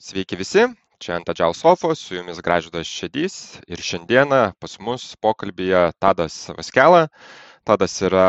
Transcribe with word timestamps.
Sveiki 0.00 0.32
visi, 0.40 0.62
čia 0.96 1.18
ant 1.18 1.28
Adžial 1.28 1.52
Sofos, 1.52 2.00
su 2.00 2.14
jumis 2.14 2.38
Gražydas 2.40 2.88
Šedys 2.88 3.34
ir 3.68 3.82
šiandieną 3.84 4.38
pas 4.56 4.78
mus 4.80 5.02
pokalbėje 5.20 5.82
Tadas 6.00 6.36
Vaskela. 6.56 7.02
Tadas 7.68 7.98
yra 8.08 8.22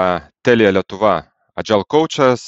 Telija 0.44 0.74
Lietuva 0.76 1.14
Agile 1.56 1.88
coachas, 1.88 2.44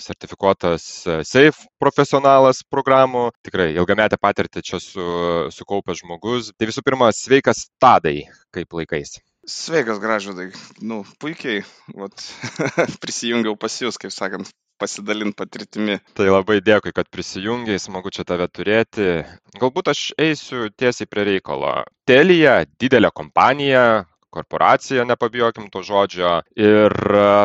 sertifikuotas 0.00 0.86
SAFE 1.28 1.68
profesionalas 1.76 2.62
programų, 2.72 3.26
tikrai 3.44 3.68
ilgametę 3.74 4.16
patirtį 4.16 4.64
čia 4.64 4.80
su, 4.80 5.04
sukaupęs 5.52 6.00
žmogus. 6.00 6.48
Tai 6.56 6.72
visų 6.72 6.86
pirma, 6.88 7.12
sveikas 7.12 7.66
Tadai, 7.84 8.22
kaip 8.56 8.80
laikais. 8.80 9.18
Sveikas, 9.44 10.00
gražudai. 10.00 10.48
Nu, 10.80 11.02
puikiai, 11.20 11.66
vat, 12.00 12.28
prisijungiau 13.04 13.60
pas 13.60 13.76
jūs, 13.84 14.00
kaip 14.00 14.16
sakant, 14.16 14.48
pasidalinti 14.82 15.38
patirtimi. 15.38 15.98
Tai 16.18 16.28
labai 16.30 16.60
dėkui, 16.64 16.94
kad 16.96 17.10
prisijungiai, 17.12 17.80
smagu 17.82 18.12
čia 18.14 18.26
tave 18.28 18.48
turėti. 18.50 19.22
Galbūt 19.62 19.92
aš 19.94 20.06
eisiu 20.20 20.68
tiesiai 20.74 21.10
prie 21.10 21.28
reikalo. 21.30 21.74
Telija, 22.08 22.62
didelė 22.82 23.12
kompanija, 23.14 23.84
korporacija, 24.32 25.04
nepabijokim 25.08 25.68
to 25.72 25.82
žodžio. 25.86 26.32
Ir, 26.58 26.94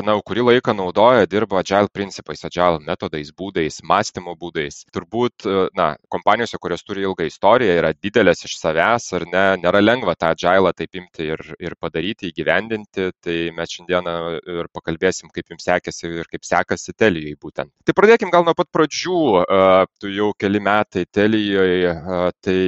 na, 0.07 0.15
kurį 0.25 0.45
laiką 0.51 0.73
naudoja, 0.77 1.27
dirba 1.29 1.61
agile 1.61 1.91
principais, 1.93 2.43
agile 2.47 2.79
metodais, 2.85 3.31
būdais, 3.35 3.81
mąstymo 3.87 4.35
būdais. 4.39 4.83
Turbūt, 4.95 5.47
na, 5.77 5.89
kompanijose, 6.13 6.59
kurios 6.61 6.85
turi 6.87 7.03
ilgą 7.07 7.27
istoriją, 7.27 7.75
yra 7.81 7.91
didelės 7.93 8.45
iš 8.47 8.57
savęs, 8.61 9.09
ar 9.17 9.27
ne, 9.27 9.45
nėra 9.63 9.81
lengva 9.83 10.15
tą 10.15 10.31
agile 10.35 10.71
taip 10.77 10.95
imti 11.01 11.27
ir, 11.33 11.43
ir 11.59 11.75
padaryti, 11.79 12.31
įgyvendinti. 12.31 13.09
Tai 13.23 13.37
mes 13.57 13.75
šiandieną 13.75 14.15
ir 14.39 14.71
pakalbėsim, 14.75 15.31
kaip 15.33 15.51
jums 15.53 15.67
sekėsi 15.67 16.07
ir 16.21 16.31
kaip 16.31 16.45
sekasi 16.47 16.95
Telijai 16.97 17.35
būtent. 17.41 17.71
Tai 17.85 17.95
pradėkim 17.97 18.31
gal 18.33 18.45
nuo 18.47 18.55
pat 18.57 18.69
pradžių. 18.73 19.21
Tu 20.01 20.13
jau 20.15 20.31
keli 20.39 20.61
metai 20.63 21.05
Telijoje, 21.11 21.93
tai 22.45 22.59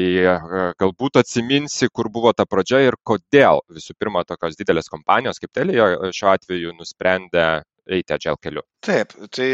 galbūt 0.79 1.21
atsiminsi, 1.21 1.89
kur 1.93 2.09
buvo 2.13 2.33
ta 2.35 2.45
pradžia 2.49 2.81
ir 2.87 2.97
kodėl 3.05 3.63
visų 3.73 3.95
pirma 3.99 4.08
pirma 4.09 4.25
tokios 4.25 4.57
didelės 4.57 4.89
kompanijos 4.89 5.39
kaip 5.39 5.53
Telija 5.53 6.11
šiuo 6.11 6.31
atveju 6.33 6.73
nusprendė 6.77 7.61
eiti 7.89 8.13
agile 8.13 8.37
keliu. 8.41 8.63
Taip, 8.85 9.13
tai 9.33 9.49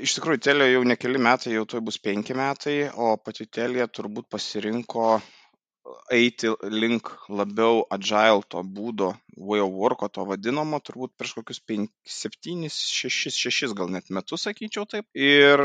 iš 0.00 0.16
tikrųjų 0.16 0.40
Telija 0.44 0.74
jau 0.74 0.84
ne 0.84 0.96
keli 0.96 1.20
metai, 1.20 1.54
jau 1.56 1.66
tai 1.68 1.80
bus 1.84 1.98
penki 2.00 2.36
metai, 2.36 2.90
o 2.92 3.16
pati 3.16 3.46
Telija 3.46 3.88
turbūt 3.88 4.28
pasirinko 4.32 5.20
eiti 6.12 6.50
link 6.62 7.10
labiau 7.28 7.84
agile 7.94 8.42
to 8.48 8.62
būdo, 8.76 9.10
way 9.36 9.60
of 9.64 9.72
work, 9.72 10.04
to 10.12 10.24
vadinamo, 10.28 10.80
turbūt 10.84 11.14
prieš 11.18 11.36
kokius 11.38 11.60
5, 11.72 11.88
7, 12.16 12.68
6, 12.76 13.34
6 13.50 13.76
gal 13.78 13.92
net 13.94 14.10
metus, 14.10 14.44
sakyčiau 14.46 14.86
taip. 14.90 15.06
Ir 15.14 15.62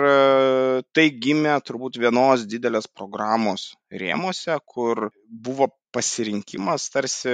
tai 0.95 1.07
gimė 1.25 1.57
turbūt 1.67 1.99
vienos 2.01 2.45
didelės 2.51 2.87
programos 2.87 3.73
rėmose, 3.91 4.59
kur 4.65 5.09
buvo 5.27 5.71
pasirinkimas 5.95 6.89
tarsi 6.93 7.33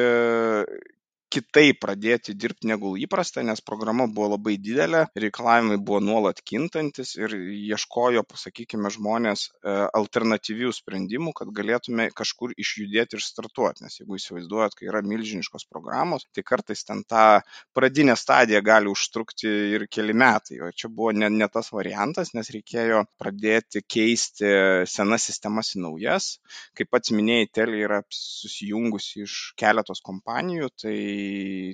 kitaip 1.31 1.79
pradėti 1.83 2.35
dirbti 2.35 2.67
negu 2.69 2.93
įprasta, 2.99 3.43
nes 3.45 3.63
programa 3.63 4.07
buvo 4.11 4.33
labai 4.33 4.57
didelė, 4.61 5.05
reikalavimai 5.23 5.77
buvo 5.79 6.01
nuolat 6.03 6.41
kintantis 6.45 7.13
ir 7.19 7.33
ieškojo, 7.35 8.23
pasakykime, 8.27 8.91
žmonės 8.93 9.47
e, 9.47 9.75
alternatyvių 10.01 10.73
sprendimų, 10.75 11.33
kad 11.37 11.53
galėtume 11.55 12.09
kažkur 12.17 12.55
išjudėti 12.59 13.17
ir 13.17 13.25
startuoti. 13.25 13.85
Nes 13.85 13.99
jeigu 14.01 14.19
įsivaizduojat, 14.19 14.75
kai 14.77 14.89
yra 14.91 15.03
milžiniškos 15.07 15.67
programos, 15.71 16.27
tai 16.35 16.43
kartais 16.47 16.83
ten 16.87 17.03
ta 17.07 17.41
pradinė 17.77 18.17
stadija 18.19 18.61
gali 18.65 18.91
užtrukti 18.91 19.49
ir 19.77 19.87
keli 19.91 20.15
metai. 20.17 20.59
O 20.65 20.71
čia 20.75 20.91
buvo 20.91 21.13
ne, 21.15 21.31
ne 21.31 21.47
tas 21.51 21.71
variantas, 21.73 22.33
nes 22.35 22.51
reikėjo 22.53 23.05
pradėti 23.21 23.83
keisti 23.87 24.51
senas 24.89 25.29
sistemas 25.29 25.73
į 25.77 25.85
naujas. 25.87 26.33
Kaip 26.77 26.91
pats 26.91 27.15
minėjai, 27.15 27.49
Telė 27.51 27.81
yra 27.85 27.99
susijungusi 28.15 29.25
iš 29.25 29.37
keletos 29.59 30.01
kompanijų, 30.05 30.69
tai 30.81 30.95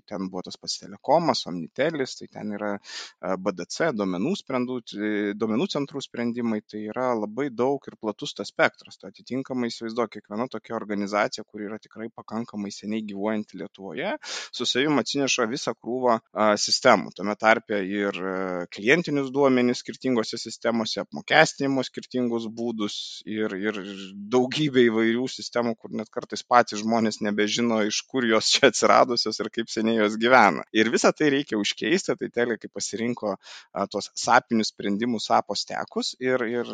ten 0.08 0.30
buvo 0.32 0.44
tas 0.46 0.58
pats 0.60 0.80
telekomas, 0.82 1.46
omnitelis, 1.50 2.18
tai 2.20 2.28
ten 2.32 2.54
yra 2.58 2.74
BDC, 3.44 3.92
duomenų, 3.98 4.34
sprendų, 4.40 4.80
duomenų 5.40 5.68
centrų 5.74 6.04
sprendimai, 6.06 6.62
tai 6.68 6.86
yra 6.92 7.12
labai 7.18 7.50
daug 7.54 7.84
ir 7.90 7.98
platus 8.02 8.36
tas 8.38 8.52
spektras. 8.54 9.00
Tai 9.02 9.12
atitinkamai 9.12 9.72
įsivaizduoju, 9.72 10.14
kiekviena 10.18 10.48
tokia 10.52 10.78
organizacija, 10.78 11.46
kuri 11.48 11.68
yra 11.70 11.80
tikrai 11.82 12.10
pakankamai 12.14 12.72
seniai 12.74 13.06
gyvuojanti 13.08 13.62
Lietuvoje, 13.62 14.16
su 14.54 14.68
savim 14.68 15.00
atsineša 15.02 15.48
visą 15.52 15.74
krūvą 15.78 16.20
sistemų. 16.62 17.14
Tame 17.18 17.36
tarpe 17.40 17.82
ir 17.86 18.18
klientinius 18.74 19.32
duomenys 19.34 19.82
skirtingose 19.84 20.40
sistemose, 20.42 21.02
apmokestinimo 21.04 21.84
skirtingus 21.86 22.48
būdus 22.54 22.98
ir, 23.30 23.54
ir 23.58 23.80
daugybė 24.34 24.88
įvairių 24.88 25.28
sistemų, 25.32 25.76
kur 25.80 25.94
net 25.98 26.12
kartais 26.14 26.44
patys 26.48 26.82
žmonės 26.84 27.22
nebežino, 27.26 27.82
iš 27.88 28.02
kur 28.10 28.26
jos 28.28 28.52
čia 28.54 28.72
atsiradusios 28.72 29.37
ir 29.44 29.50
kaip 29.54 29.72
seniai 29.72 30.02
jos 30.02 30.18
gyvena. 30.22 30.66
Ir 30.76 30.92
visą 30.94 31.12
tai 31.16 31.32
reikia 31.34 31.60
užkeisti, 31.62 32.16
tai 32.20 32.30
Telė 32.34 32.58
kaip 32.62 32.74
pasirinko 32.78 33.36
a, 33.36 33.86
tos 33.92 34.12
sapinius 34.18 34.74
sprendimus 34.74 35.30
sapos 35.32 35.66
tekus 35.70 36.14
ir, 36.20 36.44
ir 36.50 36.72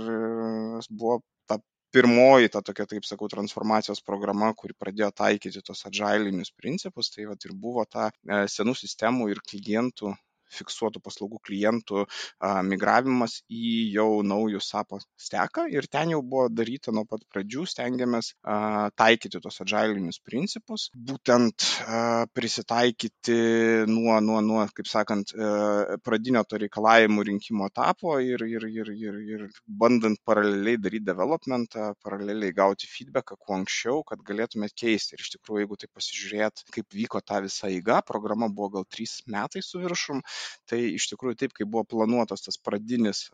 buvo 0.89 1.21
ta 1.49 1.59
pirmoji 1.93 2.51
ta 2.53 2.63
tokia, 2.65 2.87
taip 2.89 3.07
sakau, 3.07 3.29
transformacijos 3.31 4.03
programa, 4.05 4.51
kuri 4.57 4.75
pradėjo 4.79 5.11
taikyti 5.23 5.63
tos 5.65 5.85
adžailinius 5.89 6.53
principus, 6.57 7.11
tai 7.13 7.27
va 7.29 7.37
ir 7.37 7.55
buvo 7.65 7.85
ta 7.85 8.09
e, 8.09 8.43
senų 8.57 8.75
sistemų 8.79 9.29
ir 9.33 9.43
klientų 9.49 10.15
fiksuotų 10.53 11.01
paslaugų 11.03 11.41
klientų 11.47 12.05
migravimas 12.69 13.39
į 13.49 13.73
jau 13.95 14.07
naujų 14.25 14.61
SAPO 14.63 14.99
steką 15.19 15.67
ir 15.73 15.87
ten 15.91 16.13
jau 16.13 16.21
buvo 16.21 16.47
daryta 16.51 16.93
nuo 16.95 17.05
pat 17.09 17.23
pradžių, 17.33 17.65
stengiamės 17.69 18.33
taikyti 18.99 19.41
tos 19.43 19.61
adžailinius 19.63 20.19
principus, 20.23 20.89
būtent 20.93 21.67
prisitaikyti 22.33 23.37
nuo, 23.89 24.19
nuo, 24.23 24.39
nuo, 24.45 24.63
kaip 24.75 24.89
sakant, 24.89 25.33
pradinio 26.05 26.43
to 26.47 26.59
reikalavimų 26.61 27.27
rinkimo 27.29 27.67
etapo 27.71 28.17
ir, 28.23 28.45
ir, 28.47 28.67
ir, 28.69 28.91
ir, 28.93 29.19
ir 29.35 29.45
bandant 29.67 30.19
paraleliai 30.27 30.79
daryti 30.81 31.07
developmentą, 31.07 31.91
paraleliai 32.03 32.55
gauti 32.55 32.89
feedbacką 32.89 33.37
kuo 33.39 33.57
anksčiau, 33.59 34.03
kad 34.07 34.23
galėtumėt 34.25 34.75
keisti. 34.77 35.17
Ir 35.17 35.23
iš 35.25 35.33
tikrųjų, 35.37 35.63
jeigu 35.63 35.79
tai 35.81 35.89
pasižiūrėt, 35.93 36.65
kaip 36.75 36.97
vyko 36.97 37.21
ta 37.25 37.41
visa 37.43 37.71
įga, 37.71 38.01
programa 38.07 38.49
buvo 38.49 38.79
gal 38.79 38.87
trys 38.89 39.19
metai 39.29 39.63
su 39.65 39.81
viršum, 39.83 40.21
tai 40.69 40.79
iš 40.93 41.09
tikrųjų 41.11 41.37
taip, 41.39 41.55
kaip 41.57 41.69
buvo 41.69 41.85
planuotas 41.95 42.45
tas 42.45 42.59
pradinis 42.61 43.25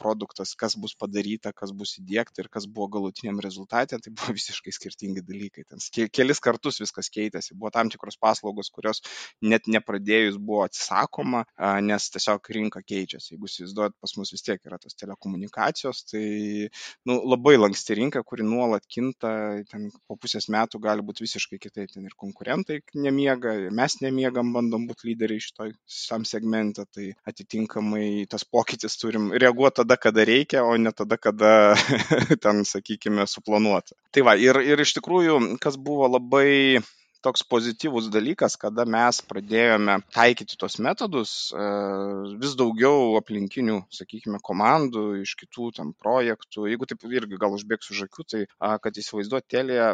produktas, 0.00 0.54
kas 0.58 0.76
bus 0.80 0.94
padaryta, 0.98 1.52
kas 1.56 1.72
bus 1.76 1.96
įdėkta 2.00 2.44
ir 2.44 2.50
kas 2.52 2.66
buvo 2.66 2.88
galutiniam 2.96 3.40
rezultate, 3.42 3.98
tai 3.98 4.12
buvo 4.12 4.34
visiškai 4.38 4.74
skirtingi 4.74 5.24
dalykai. 5.26 5.66
Ten 5.68 6.08
kelis 6.12 6.42
kartus 6.42 6.80
viskas 6.82 7.10
keitėsi. 7.12 7.56
Buvo 7.58 7.72
tam 7.74 7.90
tikros 7.92 8.18
paslaugos, 8.20 8.70
kurios 8.74 9.02
net 9.42 9.68
nepradėjus 9.70 10.38
buvo 10.38 10.64
atsisakoma, 10.66 11.44
nes 11.86 12.08
tiesiog 12.14 12.50
rinka 12.56 12.82
keičiasi. 12.84 13.34
Jeigu 13.34 13.50
įsivaizduojat, 13.50 13.96
pas 14.00 14.16
mus 14.18 14.32
vis 14.34 14.44
tiek 14.46 14.60
yra 14.66 14.78
tos 14.80 14.96
telekomunikacijos, 15.00 16.04
tai 16.10 16.24
nu, 17.08 17.18
labai 17.32 17.56
lanksti 17.58 17.98
rinka, 17.98 18.22
kuri 18.26 18.46
nuolat 18.46 18.86
kinta, 18.90 19.32
ten 19.70 19.88
po 20.08 20.16
pusės 20.20 20.48
metų 20.52 20.80
gali 20.82 21.04
būti 21.06 21.24
visiškai 21.26 21.60
kitaip, 21.62 21.92
ten 21.94 22.08
ir 22.08 22.16
konkurentai 22.18 22.80
nemiega, 22.94 23.54
ir 23.66 23.74
mes 23.76 23.98
nemiegam, 24.04 24.52
bandom 24.54 24.86
būti 24.88 25.10
lyderiai 25.10 25.42
šitoj 25.44 25.74
tam 26.08 26.24
segmente 26.28 26.39
segmente, 26.40 26.84
tai 26.92 27.14
atitinkamai 27.26 28.26
tas 28.28 28.44
pokytis 28.44 28.96
turim 28.96 29.32
reaguoti 29.32 29.82
tada, 29.82 29.96
kada 29.96 30.24
reikia, 30.24 30.64
o 30.64 30.76
ne 30.76 30.92
tada, 30.92 31.16
kada 31.16 31.74
ten, 32.42 32.64
sakykime, 32.64 33.26
suplanuota. 33.26 33.94
Tai 34.12 34.24
va, 34.24 34.36
ir, 34.36 34.56
ir 34.64 34.80
iš 34.80 34.94
tikrųjų, 34.98 35.58
kas 35.60 35.76
buvo 35.76 36.08
labai 36.08 36.80
toks 37.20 37.44
pozityvus 37.44 38.08
dalykas, 38.08 38.56
kada 38.56 38.86
mes 38.88 39.20
pradėjome 39.28 39.98
taikyti 40.14 40.56
tos 40.56 40.78
metodus, 40.80 41.52
e, 41.52 41.66
vis 42.40 42.54
daugiau 42.56 43.18
aplinkinių, 43.20 43.82
sakykime, 43.92 44.40
komandų 44.40 45.20
iš 45.20 45.34
kitų 45.42 45.68
tam 45.76 45.92
projektų, 46.00 46.64
jeigu 46.70 46.88
taip 46.88 47.04
irgi 47.10 47.40
gal 47.40 47.52
užbėgsiu 47.58 47.98
žakių, 47.98 48.24
tai 48.24 48.46
kad 48.80 48.96
įsivaizduoti, 48.96 49.50
telė 49.52 49.92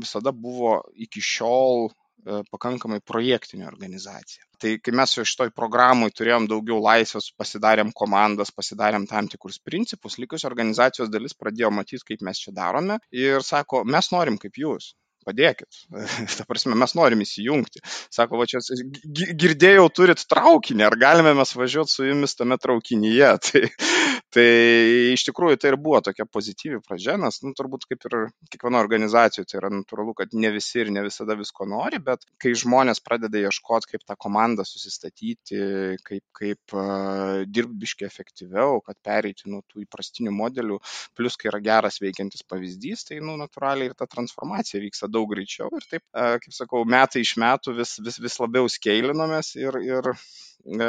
visada 0.00 0.32
buvo 0.34 0.80
iki 0.98 1.22
šiol 1.22 1.92
pakankamai 2.52 3.00
projektinė 3.06 3.66
organizacija. 3.68 4.44
Tai 4.60 4.74
kai 4.84 4.92
mes 4.96 5.16
jau 5.16 5.24
šitoj 5.24 5.52
programui 5.56 6.10
turėjom 6.12 6.46
daugiau 6.50 6.80
laisvės, 6.84 7.30
pasidarėm 7.40 7.94
komandas, 7.96 8.52
pasidarėm 8.52 9.06
tam 9.10 9.28
tikrus 9.32 9.60
principus, 9.64 10.18
likus 10.20 10.44
organizacijos 10.48 11.12
dalis 11.12 11.36
pradėjo 11.38 11.72
matyti, 11.72 12.04
kaip 12.12 12.24
mes 12.28 12.42
čia 12.44 12.52
darome 12.56 13.00
ir 13.10 13.44
sako, 13.46 13.84
mes 13.88 14.12
norim 14.12 14.36
kaip 14.42 14.60
jūs 14.60 14.92
padėkit. 15.26 15.80
Ta 16.38 16.46
prasme, 16.48 16.76
mes 16.78 16.94
norim 16.98 17.24
įsijungti. 17.24 17.82
Sako, 18.12 18.40
va 18.40 18.46
čia 18.50 18.60
girdėjau, 19.40 19.88
turit 19.94 20.24
traukinį, 20.30 20.86
ar 20.86 20.96
galime 21.00 21.34
mes 21.38 21.54
važiuoti 21.56 21.94
su 21.94 22.08
jumis 22.08 22.36
tame 22.38 22.58
traukinyje. 22.60 23.32
Tai, 23.50 23.64
Tai 24.34 24.44
iš 25.10 25.24
tikrųjų 25.26 25.58
tai 25.58 25.72
ir 25.72 25.76
buvo 25.82 25.98
tokia 26.06 26.22
pozityvi 26.22 26.78
pradžia, 26.86 27.16
nes, 27.18 27.40
nu, 27.42 27.50
turbūt 27.58 27.88
kaip 27.90 28.04
ir 28.06 28.14
kiekvieno 28.52 28.78
organizacijų, 28.78 29.42
tai 29.50 29.56
yra 29.58 29.70
natūralu, 29.74 30.12
kad 30.20 30.36
ne 30.38 30.52
visi 30.54 30.78
ir 30.84 30.92
ne 30.94 31.02
visada 31.02 31.34
visko 31.38 31.66
nori, 31.66 31.98
bet 32.06 32.22
kai 32.42 32.52
žmonės 32.58 33.02
pradeda 33.02 33.42
ieškoti, 33.42 33.90
kaip 33.90 34.04
tą 34.06 34.14
komandą 34.22 34.62
susistatyti, 34.68 35.58
kaip, 36.06 36.22
kaip 36.38 36.76
uh, 36.76 37.42
dirbbiškai 37.50 38.06
efektyviau, 38.06 38.78
kad 38.86 39.00
pereiti 39.02 39.50
nuo 39.50 39.64
tų 39.66 39.82
įprastinių 39.82 40.34
modelių, 40.36 40.78
plus 41.18 41.38
kai 41.40 41.50
yra 41.50 41.58
geras 41.64 41.98
veikiantis 42.04 42.46
pavyzdys, 42.46 43.08
tai, 43.10 43.18
nu, 43.24 43.34
natūraliai 43.40 43.90
ir 43.90 43.96
ta 43.98 44.06
transformacija 44.10 44.82
vyksta 44.84 45.10
daug 45.10 45.26
greičiau 45.34 45.72
ir 45.74 45.90
taip, 45.90 46.06
uh, 46.14 46.36
kaip 46.44 46.54
sakau, 46.54 46.84
metai 46.86 47.26
iš 47.26 47.34
metų 47.42 47.74
vis, 47.82 47.98
vis, 48.06 48.22
vis 48.22 48.38
labiau 48.38 48.70
skėlinomės 48.70 49.56
ir, 49.58 49.82
ir 49.90 50.14
e, 50.64 50.88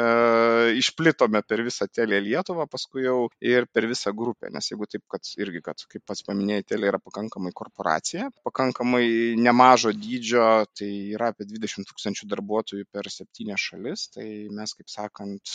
išplitome 0.78 1.42
per 1.48 1.62
visą 1.66 1.88
telę 1.92 2.20
Lietuvą, 2.22 2.66
paskui 2.70 3.06
jau 3.06 3.16
ir 3.40 3.66
per 3.72 3.86
visą 3.90 4.12
grupę, 4.16 4.50
nes 4.54 4.70
jeigu 4.70 4.88
taip, 4.90 5.04
kad 5.10 5.32
irgi, 5.40 5.62
kad 5.64 5.84
kaip 5.92 6.04
pats 6.08 6.24
paminėjai, 6.26 6.66
telė 6.72 6.90
yra 6.92 7.00
pakankamai 7.02 7.52
korporacija, 7.56 8.30
pakankamai 8.46 9.04
nemažo 9.40 9.92
dydžio, 9.96 10.48
tai 10.78 10.90
yra 11.16 11.32
apie 11.32 11.46
20 11.50 11.88
tūkstančių 11.90 12.30
darbuotojų 12.32 12.88
per 12.92 13.10
septynės 13.12 13.68
šalis, 13.70 14.08
tai 14.16 14.26
mes, 14.52 14.74
kaip 14.78 14.90
sakant, 14.92 15.54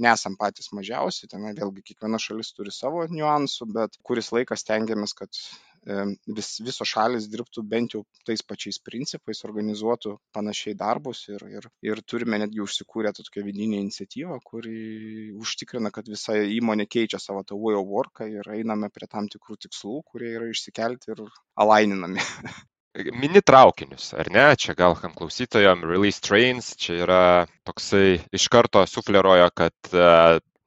nesam 0.00 0.36
patys 0.40 0.72
mažiausi, 0.76 1.28
ten 1.30 1.48
vėlgi 1.56 1.84
kiekviena 1.90 2.20
šalis 2.22 2.54
turi 2.56 2.74
savo 2.74 3.04
niuansų, 3.10 3.70
bet 3.74 3.98
kuris 4.06 4.32
laikas 4.34 4.66
tengiamės, 4.68 5.16
kad 5.18 5.42
vis, 5.86 6.50
visos 6.60 6.88
šalis 6.88 7.28
dirbtų 7.32 7.64
bent 7.68 7.94
jau 7.94 8.02
tais 8.26 8.42
pačiais 8.42 8.78
principais, 8.84 9.44
organizuotų 9.48 10.16
panašiai 10.36 10.74
darbus 10.78 11.26
ir, 11.28 11.44
ir, 11.48 11.68
ir 11.82 12.02
turime 12.02 12.40
netgi 12.42 12.60
užsikūrę 12.64 13.12
tokią 13.16 13.44
vidinę 13.46 13.80
iniciatyvą, 13.80 14.40
kuri 14.44 15.32
užtikrina, 15.40 15.92
kad 15.94 16.08
visa 16.08 16.36
įmonė 16.36 16.86
keičia 16.90 17.20
savo 17.22 17.44
tą 17.44 17.58
way 17.60 17.78
of 17.78 17.88
work 17.88 18.24
ir 18.26 18.44
einame 18.52 18.90
prie 18.92 19.08
tam 19.08 19.28
tikrų 19.32 19.56
tikslų, 19.66 20.02
kurie 20.12 20.34
yra 20.36 20.50
išsikelti 20.50 21.14
ir 21.14 21.24
alaininami. 21.56 22.20
Mini 23.14 23.38
traukinius, 23.46 24.08
ar 24.18 24.26
ne? 24.34 24.48
Čia 24.58 24.74
gal 24.74 24.96
kam 24.98 25.12
klausytojam, 25.14 25.84
release 25.86 26.18
trains, 26.26 26.72
čia 26.74 26.96
yra 27.04 27.22
toksai 27.68 28.18
iš 28.34 28.48
karto 28.50 28.82
sufleruoja, 28.90 29.46
kad 29.54 29.92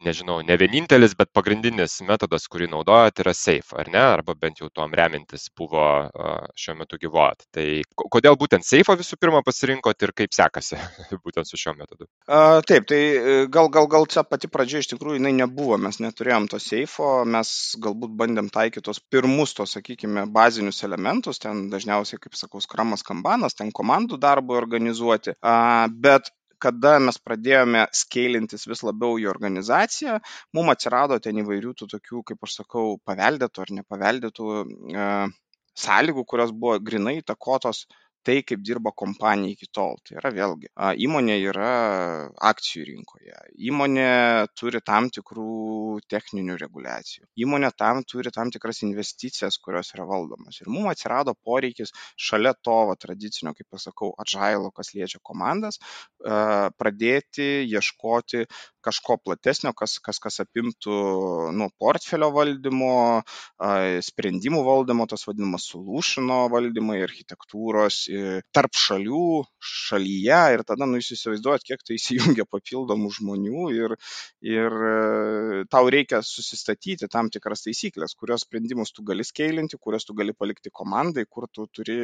nežinau, 0.05 0.41
ne 0.45 0.57
vienintelis, 0.59 1.15
bet 1.17 1.31
pagrindinis 1.35 1.99
metodas, 2.07 2.47
kurį 2.51 2.69
naudojat, 2.71 3.21
yra 3.23 3.33
SAFE, 3.37 3.75
ar 3.79 3.89
ne? 3.93 4.01
Arba 4.03 4.35
bent 4.39 4.61
jau 4.61 4.69
tuom 4.73 4.93
remintis 4.97 5.47
buvo 5.57 5.85
šiuo 6.59 6.75
metu 6.79 6.99
gyvuot. 7.01 7.47
Tai 7.53 7.65
kodėl 8.15 8.37
būtent 8.39 8.65
SAFE 8.67 8.97
visų 8.99 9.19
pirma 9.21 9.43
pasirinkot 9.45 10.05
ir 10.05 10.13
kaip 10.17 10.35
sekasi 10.35 10.79
būtent 11.25 11.49
su 11.49 11.59
šiuo 11.59 11.75
metodu? 11.79 12.07
A, 12.27 12.61
taip, 12.67 12.87
tai 12.89 13.01
e, 13.01 13.37
gal, 13.53 13.69
gal, 13.73 13.87
gal 13.91 14.07
čia 14.09 14.25
pati 14.27 14.49
pradžia 14.51 14.83
iš 14.83 14.91
tikrųjų 14.93 15.19
jinai 15.19 15.33
nebuvo, 15.39 15.79
mes 15.81 15.99
neturėjom 16.03 16.49
to 16.51 16.61
SAFE, 16.61 17.09
mes 17.35 17.55
galbūt 17.83 18.15
bandėm 18.19 18.51
taikyti 18.53 18.85
tos 18.89 19.01
pirmus, 19.13 19.55
tos, 19.57 19.75
sakykime, 19.77 20.27
bazinius 20.33 20.83
elementus, 20.87 21.41
ten 21.43 21.67
dažniausiai, 21.73 22.21
kaip 22.23 22.37
sakau, 22.37 22.61
skramas 22.63 23.05
kambanas, 23.07 23.57
ten 23.57 23.71
komandų 23.75 24.19
darbui 24.21 24.59
organizuoti, 24.59 25.37
a, 25.41 25.87
bet 25.89 26.31
kada 26.63 26.95
mes 27.03 27.19
pradėjome 27.27 27.85
skeilintis 27.95 28.67
vis 28.69 28.83
labiau 28.87 29.17
į 29.21 29.27
organizaciją, 29.31 30.19
mums 30.55 30.75
atsirado 30.75 31.19
ten 31.23 31.41
įvairių 31.43 31.73
tų 31.79 31.89
tokių, 31.95 32.23
kaip 32.29 32.47
aš 32.47 32.59
sakau, 32.61 32.85
paveldėtų 33.09 33.65
ar 33.65 33.73
nepaveldėtų 33.79 34.49
e, 34.59 35.09
sąlygų, 35.85 36.25
kurios 36.29 36.53
buvo 36.55 36.79
grinai 36.89 37.17
įtakotos 37.21 37.85
tai, 38.25 38.37
kaip 38.47 38.63
dirba 38.65 38.93
kompanija 38.95 39.53
iki 39.53 39.67
tol. 39.71 39.97
Tai 40.07 40.17
yra 40.21 40.31
vėlgi, 40.33 40.69
įmonė 41.05 41.37
yra 41.43 41.71
akcijų 42.51 42.85
rinkoje, 42.89 43.35
įmonė 43.69 44.07
turi 44.59 44.81
tam 44.85 45.09
tikrų 45.13 45.99
techninių 46.11 46.57
reguliacijų, 46.61 47.27
įmonė 47.45 47.73
tam 47.77 48.03
turi 48.07 48.31
tam 48.33 48.51
tikras 48.53 48.83
investicijas, 48.87 49.59
kurios 49.63 49.93
yra 49.97 50.07
valdomos. 50.09 50.61
Ir 50.61 50.71
mums 50.73 50.93
atsirado 50.93 51.35
poreikis 51.35 51.93
šalia 52.15 52.55
to 52.55 52.77
va, 52.89 52.97
tradicinio, 52.99 53.53
kaip 53.57 53.67
pasakau, 53.73 54.13
atžailo, 54.23 54.71
kas 54.75 54.93
liečia 54.95 55.19
komandas, 55.23 55.79
pradėti 56.23 57.49
ieškoti 57.67 58.45
kažko 58.83 59.17
platesnio, 59.23 59.71
kas, 59.77 59.97
kas, 60.03 60.19
kas 60.23 60.41
apimtų 60.43 60.95
nuo 61.55 61.69
portfelio 61.79 62.29
valdymo, 62.35 63.23
sprendimų 64.07 64.63
valdymo, 64.67 65.07
tos 65.11 65.23
vadinamas 65.29 65.69
solutiono 65.71 66.43
valdymai, 66.51 66.99
architektūros 67.05 68.03
tarp 68.55 68.77
šalių, 68.77 69.23
šalyje 69.63 70.41
ir 70.55 70.63
tada, 70.67 70.87
nu, 70.89 70.99
jūs 70.99 71.13
įsivaizduojat, 71.17 71.65
kiek 71.67 71.83
tai 71.87 71.97
įsijungia 71.97 72.45
papildomų 72.49 73.11
žmonių 73.17 73.65
ir, 73.77 73.95
ir 74.45 74.77
tau 75.73 75.91
reikia 75.93 76.21
susistatyti 76.25 77.09
tam 77.11 77.31
tikras 77.33 77.65
taisyklės, 77.67 78.17
kurios 78.19 78.45
sprendimus 78.47 78.93
tu 78.95 79.05
gali 79.07 79.25
skeilinti, 79.27 79.79
kurios 79.81 80.07
tu 80.09 80.17
gali 80.17 80.35
palikti 80.37 80.73
komandai, 80.73 81.25
kur 81.29 81.49
tu 81.51 81.67
turi 81.71 81.99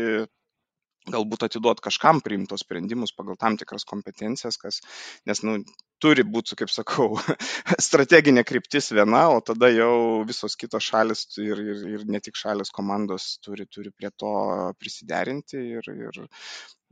galbūt 1.07 1.45
atiduot 1.47 1.79
kažkam 1.83 2.19
priimtos 2.25 2.63
sprendimus 2.65 3.13
pagal 3.15 3.37
tam 3.39 3.55
tikras 3.59 3.85
kompetencijas, 3.87 4.57
kas, 4.61 4.81
nes, 5.29 5.41
nu, 5.47 5.59
turi 6.03 6.25
būti, 6.27 6.57
kaip 6.59 6.71
sakau, 6.73 7.13
strateginė 7.87 8.43
kryptis 8.47 8.91
viena, 8.95 9.27
o 9.33 9.39
tada 9.45 9.71
jau 9.73 10.25
visos 10.27 10.57
kitos 10.59 10.89
šalis 10.91 11.25
ir, 11.43 11.63
ir, 11.63 11.85
ir 11.95 12.05
ne 12.07 12.21
tik 12.23 12.39
šalis 12.39 12.73
komandos 12.75 13.37
turi, 13.45 13.67
turi 13.71 13.93
prie 13.95 14.11
to 14.15 14.33
prisiderinti 14.79 15.63
ir, 15.79 15.91
ir, 15.95 16.23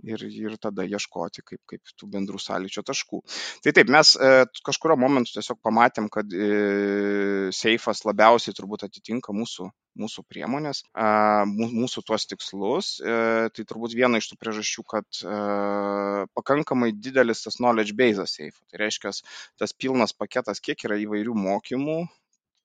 ir, 0.03 0.23
ir 0.27 0.55
tada 0.61 0.85
ieškoti 0.87 1.43
kaip, 1.45 1.61
kaip 1.69 1.93
tų 1.97 2.09
bendrų 2.13 2.39
sąlyčio 2.41 2.83
taškų. 2.87 3.21
Tai 3.65 3.73
taip, 3.75 3.89
mes 3.93 4.13
e, 4.15 4.31
kažkurio 4.65 4.97
momentu 4.99 5.33
tiesiog 5.35 5.59
pamatėm, 5.65 6.09
kad 6.13 6.33
e, 6.33 7.49
seifas 7.55 8.03
labiausiai 8.07 8.55
turbūt 8.57 8.85
atitinka 8.87 9.35
mūsų, 9.35 9.69
mūsų 9.97 10.25
priemonės, 10.29 10.83
e, 10.91 11.07
mūsų 11.53 12.05
tuos 12.07 12.27
tikslus. 12.29 12.93
E, 13.01 13.49
tai 13.53 13.67
turbūt 13.67 13.97
viena 13.97 14.21
iš 14.21 14.31
tų 14.31 14.39
priežasčių, 14.43 14.85
kad 14.93 15.23
e, 15.23 15.39
pakankamai 16.37 16.93
didelis 16.93 17.45
tas 17.45 17.59
knowledge 17.61 17.97
base 17.97 18.27
seifo. 18.31 18.63
Tai 18.71 18.83
reiškia, 18.85 19.15
tas 19.59 19.73
pilnas 19.73 20.13
paketas, 20.13 20.63
kiek 20.63 20.87
yra 20.87 20.99
įvairių 21.03 21.35
mokymų, 21.37 22.01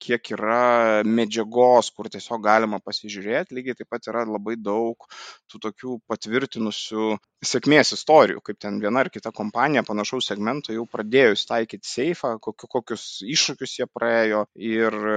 kiek 0.02 0.32
yra 0.36 1.02
medžiagos, 1.06 1.92
kur 1.96 2.10
tiesiog 2.12 2.42
galima 2.44 2.80
pasižiūrėti, 2.82 3.54
lygiai 3.58 3.78
taip 3.78 3.90
pat 3.92 4.08
yra 4.10 4.24
labai 4.28 4.56
daug 4.58 5.06
tų 5.50 5.62
tokių 5.66 5.98
patvirtinusių 6.10 7.12
sėkmės 7.42 7.92
istorijų, 7.96 8.40
kaip 8.46 8.58
ten 8.62 8.78
viena 8.82 9.02
ar 9.02 9.10
kita 9.10 9.32
kompanija 9.34 9.82
panašaus 9.86 10.28
segmento 10.30 10.74
jau 10.74 10.84
pradėjus 10.86 11.44
taikyti 11.48 11.88
seifą, 11.88 12.36
kokius 12.42 13.06
iššūkius 13.26 13.74
jie 13.80 13.86
praėjo 13.90 14.44
ir 14.54 14.94
e, 14.94 15.16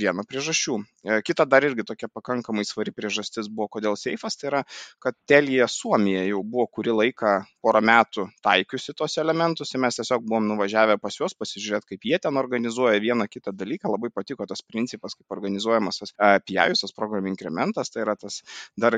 viena 0.00 0.24
priežasčių. 0.28 0.78
E, 0.80 1.20
kita 1.26 1.44
dar 1.48 1.66
irgi 1.68 1.84
tokia 1.88 2.08
pakankamai 2.08 2.64
svari 2.64 2.94
priežastis 2.96 3.50
buvo, 3.52 3.68
kodėl 3.76 3.98
seifas, 4.00 4.38
tai 4.40 4.48
yra, 4.52 4.62
kad 5.02 5.16
Telija 5.28 5.68
Suomija 5.68 6.24
jau 6.24 6.40
buvo 6.44 6.66
kurį 6.78 6.96
laiką, 7.02 7.36
porą 7.60 7.84
metų 7.84 8.26
taikiusi 8.44 8.96
tos 8.96 9.18
elementus 9.20 9.74
ir 9.74 9.84
mes 9.84 10.00
tiesiog 10.00 10.24
buvom 10.24 10.48
nuvažiavę 10.48 10.96
pas 11.02 11.20
juos 11.20 11.36
pasižiūrėti, 11.36 11.92
kaip 11.92 12.08
jie 12.08 12.20
ten 12.24 12.40
organizuoja 12.40 13.00
vieną 13.02 13.28
kitą 13.28 13.52
dalyką. 13.52 13.69
Labai 13.90 14.10
patiko 14.14 14.46
tas 14.48 14.62
principas, 14.66 15.14
kaip 15.18 15.36
organizuojamas 15.36 16.02
tas 16.02 16.14
e, 16.14 16.30
PIAJus, 16.46 16.84
tas 16.84 16.96
program 16.96 17.28
inkrementas, 17.30 17.92
tai 17.92 18.04
yra 18.04 18.16
tas 18.18 18.40
dar 18.80 18.96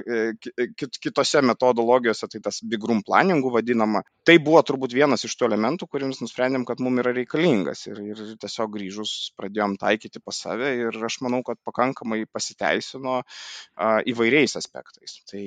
kitose 1.03 1.43
metodologijose 1.45 2.29
tai 2.33 2.41
tas 2.45 2.61
big 2.63 2.85
room 2.89 3.03
planningu 3.07 3.53
vadinama. 3.53 4.03
Tai 4.27 4.37
buvo 4.45 4.63
turbūt 4.63 4.95
vienas 4.95 5.25
iš 5.27 5.35
tų 5.39 5.49
elementų, 5.51 5.89
kuriems 5.91 6.21
nusprendėm, 6.23 6.65
kad 6.69 6.81
mums 6.83 7.03
yra 7.03 7.13
reikalingas 7.17 7.87
ir, 7.91 7.99
ir 8.13 8.21
tiesiog 8.43 8.71
grįžus 8.77 9.33
pradėjom 9.39 9.77
taikyti 9.81 10.23
pas 10.23 10.39
save 10.45 10.73
ir 10.79 10.99
aš 11.09 11.19
manau, 11.25 11.43
kad 11.47 11.59
pakankamai 11.67 12.23
pasiteisino 12.31 13.21
įvairiais 14.13 14.57
aspektais. 14.61 15.19
Tai 15.31 15.43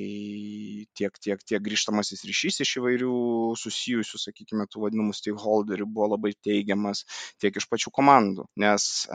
tiek, 0.97 1.19
tiek, 1.23 1.43
tiek 1.47 1.63
grįžtamasis 1.63 2.25
ryšys 2.27 2.61
iš 2.65 2.75
įvairių 2.81 3.15
susijusių, 3.59 4.21
sakykime, 4.25 4.67
tų 4.71 4.85
vadinamų 4.85 5.15
stakeholderių 5.15 5.87
buvo 5.87 6.11
labai 6.15 6.33
teigiamas, 6.45 7.05
tiek 7.41 7.55
iš 7.55 7.69
pačių 7.71 7.93
komandų. 7.95 8.47
Nes 8.61 9.05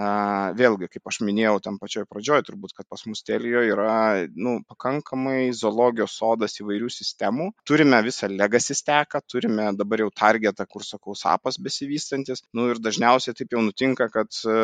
vėlgi, 0.57 0.89
kaip 0.93 1.11
aš 1.11 1.21
minėjau 1.27 1.59
tam 1.65 1.79
pačioj 1.81 2.07
pradžioje, 2.11 2.45
turbūt, 2.49 2.75
kad 2.77 2.87
pas 2.91 3.03
mus 3.09 3.23
Telijoje 3.27 3.73
yra 3.75 4.27
nu, 4.35 4.59
pakankamai 4.69 5.51
zoologijos 5.57 6.17
sodas 6.19 6.57
įvairių 6.61 6.91
sistemų. 6.93 7.51
Turime 7.69 8.01
visą 8.07 8.31
legacy 8.31 8.77
steką, 8.79 9.21
turime 9.29 9.71
dabar 9.77 10.05
jau 10.05 10.11
targetą, 10.23 10.67
kur 10.71 10.85
sakau, 10.87 11.17
sapas 11.19 11.59
besivystantis. 11.63 12.45
Nu 12.57 12.71
ir 12.73 12.81
dažniausiai 12.83 13.37
taip 13.37 13.57
jau 13.57 13.63
nutinka, 13.65 14.09
kad 14.13 14.31
e, 14.45 14.57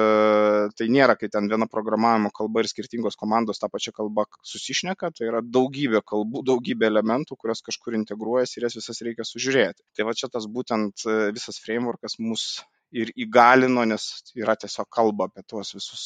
tai 0.76 0.88
nėra, 0.92 1.18
kai 1.20 1.30
ten 1.32 1.50
viena 1.52 1.68
programavimo 1.70 2.32
kalba 2.34 2.62
ir 2.62 2.70
skirtingos 2.70 3.18
komandos 3.20 3.62
tą 3.62 3.70
pačią 3.72 3.94
kalbą 3.96 4.26
susišneka, 4.46 5.12
tai 5.16 5.30
yra 5.30 5.42
daugybė 5.42 6.02
kalbų, 6.06 6.44
daugybė 6.46 6.88
elementų, 6.90 7.38
kurios 7.40 7.64
kažkur 7.66 7.98
integruojasi 8.00 8.60
ir 8.60 8.68
jas 8.68 8.78
visas 8.78 9.02
reikia 9.04 9.26
sužiūrėti. 9.26 9.84
Tai 9.96 10.08
va 10.08 10.16
čia 10.16 10.30
tas 10.32 10.48
būtent 10.50 11.06
e, 11.06 11.18
visas 11.36 11.60
frameworkas 11.62 12.18
mus 12.22 12.48
ir 12.92 13.12
įgalino, 13.26 13.84
nes 13.88 14.06
yra 14.36 14.56
tiesiog 14.56 14.88
kalba 14.98 15.28
apie 15.30 15.42
tuos 15.48 15.74
visus 15.74 16.04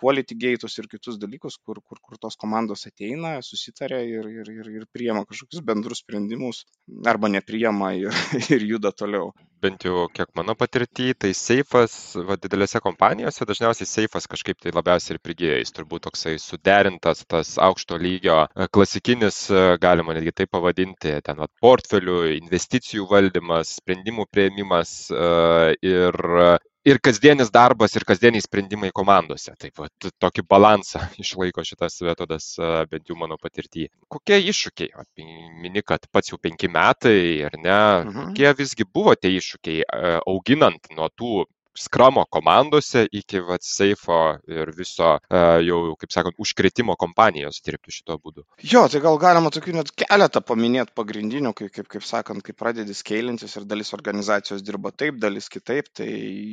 quality 0.00 0.36
gate'us 0.44 0.78
ir 0.80 0.88
kitus 0.90 1.18
dalykus, 1.20 1.58
kur, 1.64 1.82
kur, 1.84 2.00
kur 2.02 2.18
tos 2.22 2.38
komandos 2.40 2.86
ateina, 2.88 3.36
susitarė 3.44 4.00
ir, 4.08 4.30
ir, 4.40 4.50
ir, 4.56 4.72
ir 4.80 4.88
priema 4.92 5.26
kažkokius 5.28 5.64
bendrus 5.66 6.02
sprendimus 6.04 6.64
arba 7.06 7.30
nepriema 7.32 7.94
ir, 7.98 8.16
ir 8.54 8.66
juda 8.72 8.92
toliau. 8.96 9.30
Bent 9.60 9.84
jau 9.84 10.06
kiek 10.08 10.30
mano 10.38 10.54
patirtį, 10.56 11.10
tai 11.20 11.34
seifas, 11.36 11.94
va, 12.28 12.38
didelėse 12.40 12.80
kompanijose 12.80 13.44
dažniausiai 13.44 13.88
seifas 13.88 14.24
kažkaip 14.30 14.56
tai 14.62 14.72
labiausiai 14.72 15.18
ir 15.18 15.20
prigyja. 15.20 15.58
Jis 15.60 15.74
turbūt 15.76 16.06
toksai 16.06 16.38
suderintas, 16.40 17.26
tas 17.28 17.52
aukšto 17.60 17.98
lygio, 18.00 18.38
e, 18.56 18.70
klasikinis, 18.72 19.42
e, 19.52 19.66
galima 19.82 20.16
netgi 20.16 20.32
tai 20.40 20.48
pavadinti, 20.48 21.12
ten 21.26 21.42
va, 21.44 21.50
portfelių, 21.60 22.22
investicijų 22.38 23.04
valdymas, 23.12 23.76
sprendimų 23.82 24.30
prieimimas 24.32 24.94
e, 25.12 25.28
ir 25.92 26.20
ir 26.88 27.00
kasdienis 27.04 27.50
darbas, 27.52 27.94
ir 27.96 28.04
kasdieniai 28.08 28.44
sprendimai 28.44 28.90
komandose. 28.96 29.52
Taip 29.60 29.76
pat 29.80 30.08
tokį 30.22 30.44
balansą 30.48 31.02
išlaiko 31.24 31.64
šitas 31.66 32.00
metodas, 32.06 32.52
bent 32.90 33.10
jau 33.10 33.18
mano 33.20 33.38
patirtį. 33.40 33.88
Kokie 34.12 34.40
iššūkiai? 34.52 35.06
Mini, 35.60 35.84
kad 35.86 36.06
pats 36.12 36.32
jau 36.32 36.40
penki 36.40 36.70
metai, 36.72 37.42
ar 37.48 37.56
ne? 37.58 37.80
Mhm. 38.08 38.30
Kokie 38.30 38.52
visgi 38.62 38.88
buvo 38.88 39.16
tie 39.16 39.34
iššūkiai 39.38 39.86
auginant 40.24 40.92
nuo 40.96 41.10
tų 41.12 41.46
skramo 41.80 42.24
komandose 42.30 43.06
iki 43.12 43.40
vat 43.46 43.64
seifo 43.64 44.20
ir 44.50 44.72
viso 44.76 45.14
e, 45.16 45.40
jau, 45.66 45.80
kaip 46.00 46.12
sakant, 46.12 46.36
užkretimo 46.42 46.96
kompanijos 47.00 47.60
dirbti 47.64 47.94
šito 47.94 48.16
būdu. 48.20 48.44
Jo, 48.72 48.84
tai 48.92 49.00
gal 49.04 49.18
galima 49.22 49.52
tokių 49.54 49.76
net 49.78 49.92
keletą 49.96 50.42
paminėti 50.44 50.94
pagrindinių, 50.96 51.54
kaip, 51.56 51.72
kaip, 51.76 51.88
kaip 51.94 52.06
sakant, 52.06 52.44
kai 52.44 52.54
pradedi 52.56 52.96
skailintis 52.96 53.56
ir 53.56 53.66
dalis 53.70 53.94
organizacijos 53.96 54.64
dirba 54.66 54.92
taip, 54.92 55.18
dalis 55.22 55.48
kitaip, 55.52 55.88
tai 55.96 56.08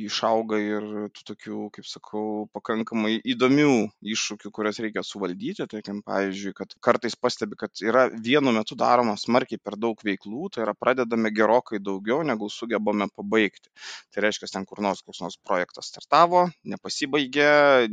išauga 0.08 0.60
ir 0.62 0.88
tų 1.14 1.26
tokių, 1.32 1.60
kaip 1.76 1.88
sakau, 1.88 2.24
pakankamai 2.56 3.18
įdomių 3.34 3.74
iššūkių, 4.14 4.52
kurias 4.54 4.80
reikia 4.82 5.04
suvaldyti. 5.06 5.66
Tarkim, 5.68 6.00
pavyzdžiui, 6.06 6.54
kad 6.56 6.72
kartais 6.84 7.16
pastebi, 7.18 7.58
kad 7.60 7.84
yra 7.84 8.06
vienu 8.12 8.54
metu 8.56 8.78
daroma 8.78 9.16
smarkiai 9.20 9.60
per 9.62 9.76
daug 9.80 10.00
veiklų, 10.04 10.48
tai 10.54 10.64
yra 10.64 10.74
pradedame 10.78 11.32
gerokai 11.34 11.82
daugiau, 11.82 12.22
negu 12.26 12.48
sugebame 12.52 13.10
pabaigti. 13.14 13.68
Tai 14.14 14.24
reiškia, 14.24 14.50
ten 14.54 14.66
kur 14.68 14.82
nors 14.84 15.04
koks 15.18 15.22
nors 15.22 15.38
projektas 15.42 15.90
startavo, 15.90 16.48
nepasibaigė, 16.64 17.88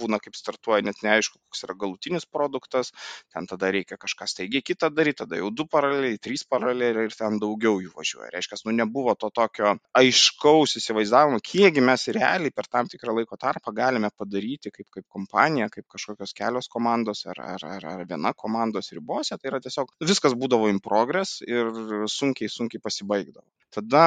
būna 0.00 0.18
kaip 0.20 0.34
startuoja, 0.36 0.82
net 0.84 1.02
neaišku, 1.02 1.38
koks 1.48 1.64
yra 1.64 1.74
galutinis 1.78 2.26
produktas, 2.26 2.92
ten 3.32 3.46
tada 3.46 3.70
reikia 3.72 3.96
kažką 3.96 4.26
staigiai 4.26 4.62
kitą 4.62 4.90
daryti, 4.92 5.22
tada 5.22 5.36
jau 5.36 5.50
du 5.50 5.66
paraleliai, 5.66 6.18
trys 6.18 6.44
paraleliai 6.44 7.06
ir 7.08 7.16
ten 7.16 7.38
daugiau 7.40 7.80
jų 7.80 7.92
važiuoja. 7.96 8.30
Reiškia, 8.32 8.60
nu 8.66 8.76
nebuvo 8.76 9.14
to 9.14 9.30
tokio 9.30 9.76
aiškaus 9.96 10.76
įsivaizdavimo, 10.80 11.40
kiekgi 11.40 11.84
mes 11.84 12.08
realiai 12.12 12.52
per 12.52 12.68
tam 12.68 12.88
tikrą 12.88 13.16
laiko 13.16 13.36
tarpą 13.36 13.72
galime 13.72 14.10
padaryti 14.16 14.72
kaip, 14.72 14.88
kaip 14.90 15.06
kompanija, 15.08 15.70
kaip 15.72 15.86
kažkokios 15.88 16.34
kelios 16.36 16.68
komandos 16.68 17.24
ar, 17.26 17.40
ar, 17.40 17.66
ar, 17.76 17.88
ar 17.94 18.04
viena 18.08 18.34
komandos 18.34 18.92
ribose. 18.92 19.36
Tai 19.38 19.52
yra 19.52 19.62
tiesiog 19.62 19.94
viskas 20.02 20.36
būdavo 20.36 20.68
in 20.72 20.80
progress 20.84 21.40
ir 21.46 21.72
sunkiai, 22.10 22.50
sunkiai 22.52 22.82
pasibaigdavo. 22.82 23.46
Tada 23.72 24.04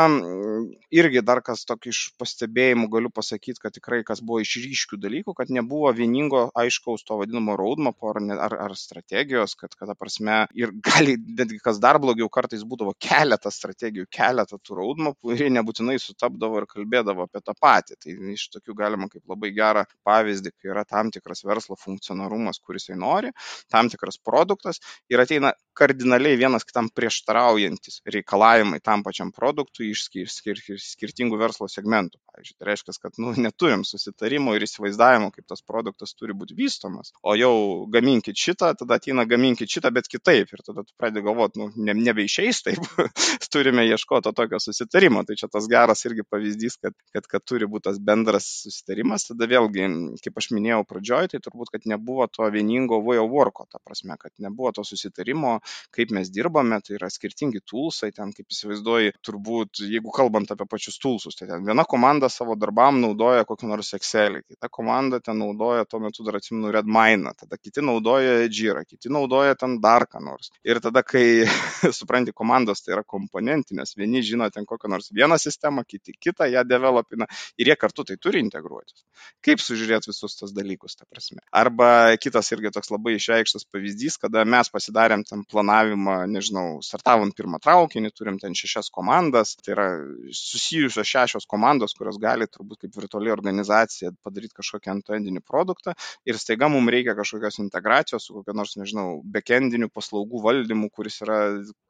irgi 0.93 1.23
dar 1.25 1.41
kas 1.45 1.63
tokį 1.65 1.89
iš 1.89 2.01
pastebėjimų 2.25 2.89
galiu 2.89 3.11
pasakyti, 3.13 3.61
kad 3.61 3.75
tikrai 3.75 4.01
kas 4.07 4.21
buvo 4.25 4.41
iš 4.41 4.55
ryškių 4.63 4.97
dalykų, 5.01 5.35
kad 5.37 5.51
nebuvo 5.53 5.91
vieningo 5.95 6.47
aiškaus 6.57 7.05
to 7.05 7.19
vadinamo 7.21 7.55
roadmapo 7.59 8.11
ar, 8.11 8.19
ar, 8.47 8.55
ar 8.65 8.75
strategijos, 8.79 9.55
kad, 9.59 9.75
kad, 9.77 9.93
prasme, 9.99 10.45
ir 10.57 10.73
gali, 10.87 11.17
netgi 11.17 11.61
kas 11.63 11.79
dar 11.83 11.99
blogiau, 12.01 12.29
kartais 12.33 12.65
būdavo 12.65 12.95
keletą 13.01 13.53
strategijų, 13.53 14.07
keletą 14.09 14.59
tų 14.59 14.79
roadmapų 14.81 15.35
ir 15.35 15.45
jie 15.45 15.51
nebūtinai 15.53 15.97
sutapdavo 16.01 16.63
ir 16.63 16.69
kalbėdavo 16.71 17.29
apie 17.29 17.43
tą 17.45 17.55
patį. 17.61 17.99
Tai 18.01 18.17
iš 18.33 18.49
tokių 18.57 18.77
galima 18.81 19.09
kaip 19.11 19.23
labai 19.29 19.53
gerą 19.55 19.85
pavyzdį, 20.07 20.55
kai 20.57 20.73
yra 20.73 20.85
tam 20.89 21.13
tikras 21.13 21.45
verslo 21.45 21.77
funkcionalumas, 21.79 22.59
kuris 22.63 22.89
jisai 22.89 22.99
nori, 23.01 23.31
tam 23.71 23.89
tikras 23.91 24.17
produktas 24.21 24.81
ir 25.11 25.21
ateina 25.21 25.53
kardinaliai 25.75 26.37
vienas 26.39 26.65
kitam 26.67 26.89
prieštaraujantis 26.95 28.01
reikalavimai 28.15 28.79
tam 28.83 29.03
pačiam 29.05 29.31
produktui 29.35 29.91
iš 29.91 30.05
skir, 30.07 30.29
skir, 30.31 30.61
skirtingų 30.81 31.39
verslo 31.41 31.67
segmentų. 31.71 32.19
Pavyzdžiui, 32.35 32.55
tai 32.59 32.67
reiškia, 32.67 32.93
kad 32.99 33.19
nu, 33.21 33.31
neturim 33.39 33.85
susitarimo 33.87 34.55
ir 34.55 34.65
įsivaizdavimo, 34.65 35.29
kaip 35.35 35.45
tas 35.47 35.63
produktas 35.63 36.11
turi 36.19 36.35
būti 36.35 36.55
vystomas, 36.57 37.13
o 37.23 37.35
jau 37.39 37.53
gaminkit 37.91 38.35
šitą, 38.39 38.73
tada 38.79 38.97
ateina 38.99 39.23
gaminkit 39.29 39.71
šitą, 39.71 39.91
bet 39.95 40.09
kitaip. 40.11 40.51
Ir 40.51 40.63
tada 40.65 40.83
tu 40.83 40.91
pradedi 40.99 41.23
galvoti, 41.25 41.61
nu, 41.61 41.69
ne, 41.87 41.95
nebeišeis 42.09 42.61
taip, 42.67 42.89
turime 43.53 43.85
ieškoti 43.87 44.33
tokio 44.35 44.59
susitarimo. 44.59 45.23
Tai 45.27 45.37
čia 45.39 45.49
tas 45.51 45.69
geras 45.71 46.03
irgi 46.09 46.25
pavyzdys, 46.27 46.79
kad, 46.83 46.95
kad, 47.15 47.29
kad 47.31 47.45
turi 47.47 47.69
būti 47.71 47.87
tas 47.89 48.01
bendras 48.03 48.49
susitarimas. 48.65 49.29
Tada 49.29 49.47
vėlgi, 49.51 49.87
kaip 50.25 50.43
aš 50.43 50.51
minėjau 50.55 50.83
pradžioj, 50.89 51.31
tai 51.31 51.41
turbūt, 51.43 51.71
kad 51.75 51.87
nebuvo 51.87 52.27
to 52.31 52.49
vieningo 52.51 52.99
way 53.05 53.21
of 53.21 53.31
worko, 53.31 53.67
ta 53.71 53.79
prasme, 53.79 54.19
kad 54.19 54.33
nebuvo 54.43 54.73
to 54.75 54.83
susitarimo, 54.87 55.59
kaip 55.95 56.13
mes 56.15 56.29
dirbame, 56.33 56.79
tai 56.85 56.97
yra 56.99 57.09
skirtingi 57.11 57.61
toolsai, 57.67 58.11
ten 58.15 58.33
kaip 58.35 58.51
įsivaizduoji, 58.51 59.15
turbūt, 59.25 59.83
jeigu 59.91 60.13
kalbant 60.15 60.51
apie 60.53 60.67
pačius 60.69 60.99
toolsus, 61.01 61.37
tai 61.37 61.49
ten 61.49 61.65
viena 61.67 61.85
komanda 61.89 62.29
savo 62.31 62.57
darbam 62.59 63.01
naudoja 63.03 63.45
kokį 63.47 63.69
nors 63.71 63.93
Excelį, 63.97 64.43
kita 64.55 64.69
komanda 64.73 65.21
ten 65.23 65.39
naudoja, 65.41 65.85
tuo 65.89 66.01
metu 66.03 66.25
dar 66.27 66.39
atsimenu 66.39 66.73
Redmine, 66.73 67.33
tada 67.39 67.59
kiti 67.59 67.83
naudoja 67.85 68.45
Jira, 68.49 68.85
kiti 68.87 69.11
naudoja 69.13 69.55
ten 69.59 69.79
dar 69.83 70.07
ką 70.09 70.21
nors. 70.23 70.51
Ir 70.65 70.81
tada, 70.83 71.03
kai 71.05 71.45
supranti, 71.99 72.33
komandos 72.35 72.83
tai 72.85 72.95
yra 72.97 73.05
komponentinės, 73.07 73.95
vieni 73.99 74.23
žino 74.25 74.49
ten 74.53 74.67
kokią 74.67 74.91
nors 74.91 75.11
vieną 75.15 75.37
sistemą, 75.41 75.85
kiti 75.87 76.15
kitą, 76.19 76.49
ją 76.51 76.65
developina 76.67 77.27
ir 77.57 77.71
jie 77.71 77.77
kartu 77.79 78.05
tai 78.07 78.17
turi 78.21 78.41
integruotis. 78.43 79.03
Kaip 79.45 79.61
sužiūrėti 79.63 80.11
visus 80.11 80.37
tos 80.39 80.53
dalykus, 80.55 80.97
ta 80.99 81.07
prasme. 81.09 81.41
Arba 81.55 82.15
kitas 82.21 82.51
irgi 82.55 82.71
toks 82.75 82.91
labai 82.93 83.15
išreikštas 83.19 83.67
pavyzdys, 83.71 84.19
kada 84.21 84.45
mes 84.45 84.69
pasidarėm 84.73 85.25
ten 85.27 85.43
planavimą, 85.55 86.17
nežinau, 86.31 86.81
startavom 86.83 87.31
pirmą 87.35 87.61
traukinį, 87.63 88.11
turim 88.15 88.39
ten 88.41 88.55
šešias 88.57 88.91
komandas, 88.93 89.55
tai 89.63 89.73
yra 89.75 89.87
susijusios 90.35 91.07
šešios 91.07 91.47
komandos, 91.51 91.95
kurios 91.97 92.19
gali 92.21 92.47
turbūt 92.51 92.83
kaip 92.83 92.99
virtuali 92.99 93.31
organizacija 93.33 94.11
padaryti 94.25 94.57
kažkokį 94.59 94.91
antendinį 94.97 95.43
produktą 95.45 95.95
ir 96.27 96.39
staiga 96.41 96.69
mums 96.71 96.91
reikia 96.91 97.15
kažkokios 97.17 97.59
integracijos 97.63 98.27
su 98.27 98.35
kokia 98.35 98.55
nors, 98.57 98.75
nežinau, 98.79 99.21
backendiniu 99.35 99.89
paslaugų 99.93 100.41
valdymu, 100.43 100.89
kuris 100.93 101.21
yra 101.25 101.39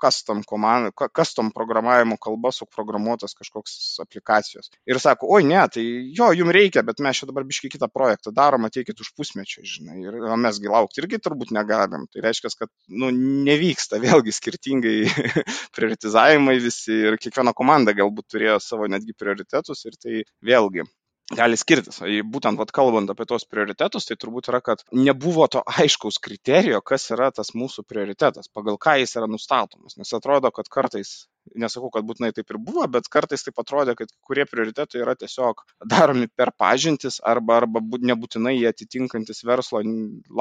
custom, 0.01 0.43
komand, 0.47 0.93
custom 1.15 1.51
programavimo 1.55 2.19
kalba 2.21 2.51
suprogramuotas 2.55 3.35
kažkoks 3.37 3.97
aplikacijos. 4.03 4.69
Ir 4.89 4.99
sako, 5.01 5.29
oi 5.37 5.45
ne, 5.47 5.61
tai 5.71 5.83
jo, 6.15 6.29
jums 6.37 6.55
reikia, 6.55 6.85
bet 6.85 7.01
mes 7.03 7.21
čia 7.21 7.29
dabar 7.29 7.47
biškai 7.47 7.71
kitą 7.73 7.89
projektą 7.91 8.33
darom, 8.35 8.67
ateikit 8.67 9.01
už 9.01 9.13
pusmečio, 9.17 9.63
žinai, 9.65 10.01
ir 10.05 10.19
mesgi 10.41 10.71
laukti 10.71 11.01
irgi 11.03 11.21
turbūt 11.23 11.53
negalim. 11.55 12.07
Tai 12.11 12.25
reiškia, 12.25 12.51
kad 12.59 12.71
nu, 12.91 13.11
nevyksta 13.55 14.01
vėlgi 14.03 14.35
skirtingai 14.35 14.97
prioritizavimai 15.75 16.59
visi 16.63 16.99
ir 17.09 17.17
kiekviena 17.21 17.55
komanda 17.57 17.95
galbūt 17.95 18.35
turėjo 18.35 18.59
savo 18.63 18.91
netgi 18.91 19.15
prioritetus 19.17 19.87
ir 19.89 19.97
tai 19.97 20.21
vėlgi 20.45 20.85
gali 21.33 21.57
skirtis. 21.57 22.01
Būtent 22.29 22.59
vat, 22.59 22.71
kalbant 22.75 23.09
apie 23.09 23.25
tos 23.25 23.47
prioritetus, 23.49 24.05
tai 24.05 24.17
turbūt 24.21 24.51
yra, 24.51 24.61
kad 24.61 24.83
nebuvo 24.93 25.47
to 25.49 25.63
aiškaus 25.65 26.19
kriterijo, 26.21 26.83
kas 26.85 27.09
yra 27.15 27.31
tas 27.33 27.55
mūsų 27.57 27.85
prioritetas, 27.89 28.51
pagal 28.53 28.77
ką 28.77 28.99
jis 29.01 29.15
yra 29.17 29.29
nustatomas. 29.31 29.97
Nes 29.97 30.13
atrodo, 30.13 30.51
kad 30.53 30.69
kartais, 30.69 31.25
nesakau, 31.53 31.91
kad 31.93 32.05
būtinai 32.07 32.31
taip 32.35 32.49
ir 32.51 32.59
buvo, 32.61 32.85
bet 32.91 33.07
kartais 33.11 33.45
taip 33.45 33.59
atrodė, 33.61 33.95
kad 33.99 34.11
kurie 34.25 34.45
prioritetai 34.49 35.01
yra 35.03 35.15
tiesiog 35.19 35.63
daromi 35.93 36.27
per 36.27 36.51
pažintis 36.57 37.19
arba, 37.23 37.61
arba 37.61 37.81
nebūtinai 37.81 38.55
jie 38.57 38.67
atitinkantis 38.71 39.43
verslo 39.47 39.83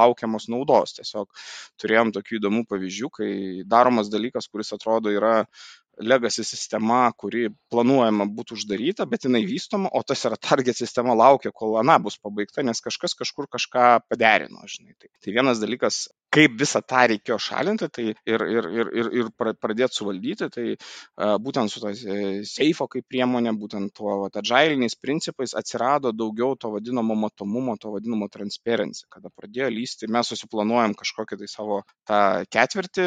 laukiamos 0.01 0.49
naudos. 0.53 0.97
Tiesiog 0.99 1.31
turėjom 1.83 2.15
tokių 2.17 2.41
įdomių 2.41 2.67
pavyzdžių, 2.71 3.15
kai 3.19 3.31
daromas 3.69 4.13
dalykas, 4.13 4.49
kuris 4.53 4.73
atrodo 4.77 5.13
yra 5.15 5.41
legacy 6.01 6.43
sistema, 6.45 7.07
kuri 7.17 7.49
planuojama 7.71 8.27
būtų 8.35 8.57
uždaryta, 8.59 9.07
bet 9.07 9.27
jinai 9.29 9.45
vystoma, 9.47 9.91
o 9.93 10.03
tas 10.03 10.25
yra 10.27 10.39
target 10.41 10.79
sistema 10.79 11.15
laukia, 11.15 11.53
kol 11.55 11.77
ana 11.79 11.99
bus 12.03 12.17
pabaigta, 12.19 12.65
nes 12.67 12.83
kažkas 12.83 13.15
kažkur 13.19 13.47
kažką 13.53 13.87
paderino, 14.09 14.65
žinai. 14.71 14.97
Tai, 14.99 15.11
tai 15.23 15.35
vienas 15.37 15.63
dalykas, 15.63 16.09
kaip 16.35 16.57
visą 16.61 16.83
tą 16.83 17.05
reikėjo 17.13 17.39
šalinti 17.41 17.89
tai 17.95 18.07
ir, 18.13 18.45
ir, 18.57 18.69
ir, 18.81 18.91
ir, 19.01 19.11
ir 19.21 19.31
pradėti 19.39 20.01
suvaldyti, 20.01 20.49
tai 20.55 20.67
uh, 20.75 21.37
būtent 21.43 21.71
su 21.71 21.83
tos 21.83 22.03
e, 22.05 22.43
seifo 22.49 22.87
kaip 22.91 23.07
priemonė, 23.11 23.53
būtent 23.59 23.93
tuo 23.97 24.17
agiliniais 24.27 24.97
principais 25.01 25.55
atsirado 25.59 26.13
daugiau 26.13 26.57
to 26.59 26.73
vadinamo 26.75 27.17
matomumo, 27.25 27.77
to 27.81 27.93
vadinamo 27.95 28.29
transparency, 28.33 29.07
kada 29.13 29.31
pradėjo 29.31 29.71
lysti, 29.75 30.11
mes 30.11 30.31
susiplanuojam 30.33 30.97
kažkokį 30.99 31.39
tai 31.43 31.51
savo 31.51 31.81
tą 32.09 32.21
ketvirtį, 32.55 33.07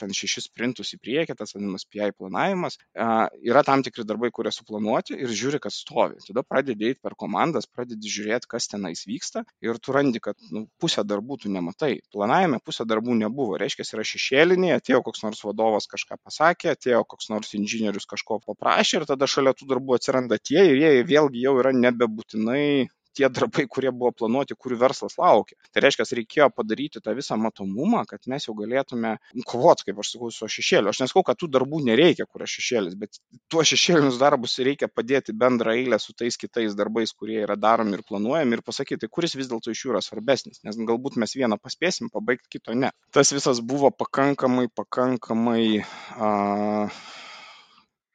ten 0.00 0.14
šešis 0.16 0.48
printus 0.54 0.94
į 0.96 1.00
priekį, 1.04 1.36
tas 1.38 1.54
vadinamas 1.56 1.86
PI 1.90 2.12
planavimas, 2.16 2.78
yra 2.94 3.64
tam 3.66 3.84
tikri 3.86 4.06
darbai, 4.08 4.30
kurie 4.34 4.52
suplanuoti 4.54 5.18
ir 5.18 5.32
žiūri, 5.32 5.60
kas 5.62 5.80
stovi. 5.84 6.20
Tada 6.24 6.44
pradedi 6.46 6.90
eiti 6.90 7.02
per 7.04 7.16
komandas, 7.18 7.68
pradedi 7.70 8.10
žiūrėti, 8.10 8.50
kas 8.50 8.68
tenais 8.72 9.04
vyksta 9.08 9.44
ir 9.64 9.80
tu 9.82 9.94
randi, 9.96 10.22
kad 10.22 10.38
nu, 10.54 10.66
pusę 10.80 11.04
darbų 11.06 11.40
tu 11.44 11.52
nematai. 11.52 11.98
Planavime 12.14 12.53
pusę 12.62 12.86
darbų 12.88 13.16
nebuvo. 13.20 13.58
Reiškia, 13.60 13.86
yra 13.96 14.04
šešėliniai, 14.08 14.74
atėjo 14.78 15.00
koks 15.06 15.24
nors 15.24 15.42
vadovas 15.46 15.88
kažką 15.90 16.18
pasakė, 16.22 16.74
atėjo 16.74 17.04
koks 17.08 17.30
nors 17.32 17.54
inžinierius 17.58 18.08
kažko 18.10 18.40
paprašė 18.44 19.00
ir 19.00 19.08
tada 19.10 19.28
šalia 19.30 19.54
tų 19.56 19.70
darbų 19.74 19.98
atsiranda 19.98 20.38
tie 20.42 20.62
ir 20.70 20.80
jie 20.82 20.92
vėlgi 21.08 21.44
jau 21.46 21.56
yra 21.62 21.74
nebebūtinai 21.76 22.88
tie 23.16 23.28
darbai, 23.32 23.66
kurie 23.70 23.92
buvo 23.94 24.12
planuoti, 24.14 24.56
kurių 24.58 24.78
verslas 24.80 25.16
laukia. 25.20 25.56
Tai 25.72 25.84
reiškia, 25.84 26.06
reikėjo 26.18 26.48
padaryti 26.54 27.02
tą 27.04 27.14
visą 27.16 27.38
matomumą, 27.40 28.04
kad 28.10 28.26
mes 28.30 28.46
jau 28.48 28.54
galėtume 28.58 29.16
kovoti, 29.48 29.88
kaip 29.88 30.00
aš 30.02 30.14
sakau, 30.14 30.30
su 30.34 30.48
šešėliu. 30.56 30.90
Aš 30.92 31.02
nesakau, 31.04 31.24
kad 31.26 31.38
tų 31.40 31.50
darbų 31.54 31.82
nereikia, 31.88 32.26
kur 32.30 32.44
aš 32.46 32.58
šešėlis, 32.58 32.98
bet 33.00 33.20
tuos 33.52 33.70
šešėlinius 33.72 34.20
darbus 34.20 34.56
reikia 34.66 34.90
padėti 34.90 35.34
bendrą 35.36 35.76
eilę 35.78 35.98
su 36.02 36.14
tais 36.16 36.38
kitais 36.40 36.76
darbais, 36.78 37.14
kurie 37.14 37.40
yra 37.44 37.56
daromi 37.60 37.98
ir 37.98 38.04
planuojami 38.06 38.58
ir 38.58 38.64
pasakyti, 38.66 39.10
kuris 39.10 39.36
vis 39.38 39.50
dėlto 39.50 39.74
iš 39.74 39.84
jų 39.84 39.94
yra 39.94 40.04
svarbesnis, 40.04 40.62
nes 40.66 40.78
galbūt 40.78 41.18
mes 41.20 41.36
vieną 41.38 41.58
paspėsim 41.62 42.12
pabaigti, 42.14 42.56
kito 42.58 42.76
ne. 42.78 42.92
Tas 43.14 43.32
visas 43.34 43.62
buvo 43.64 43.90
pakankamai, 43.94 44.68
pakankamai 44.74 45.64
uh, 45.82 47.02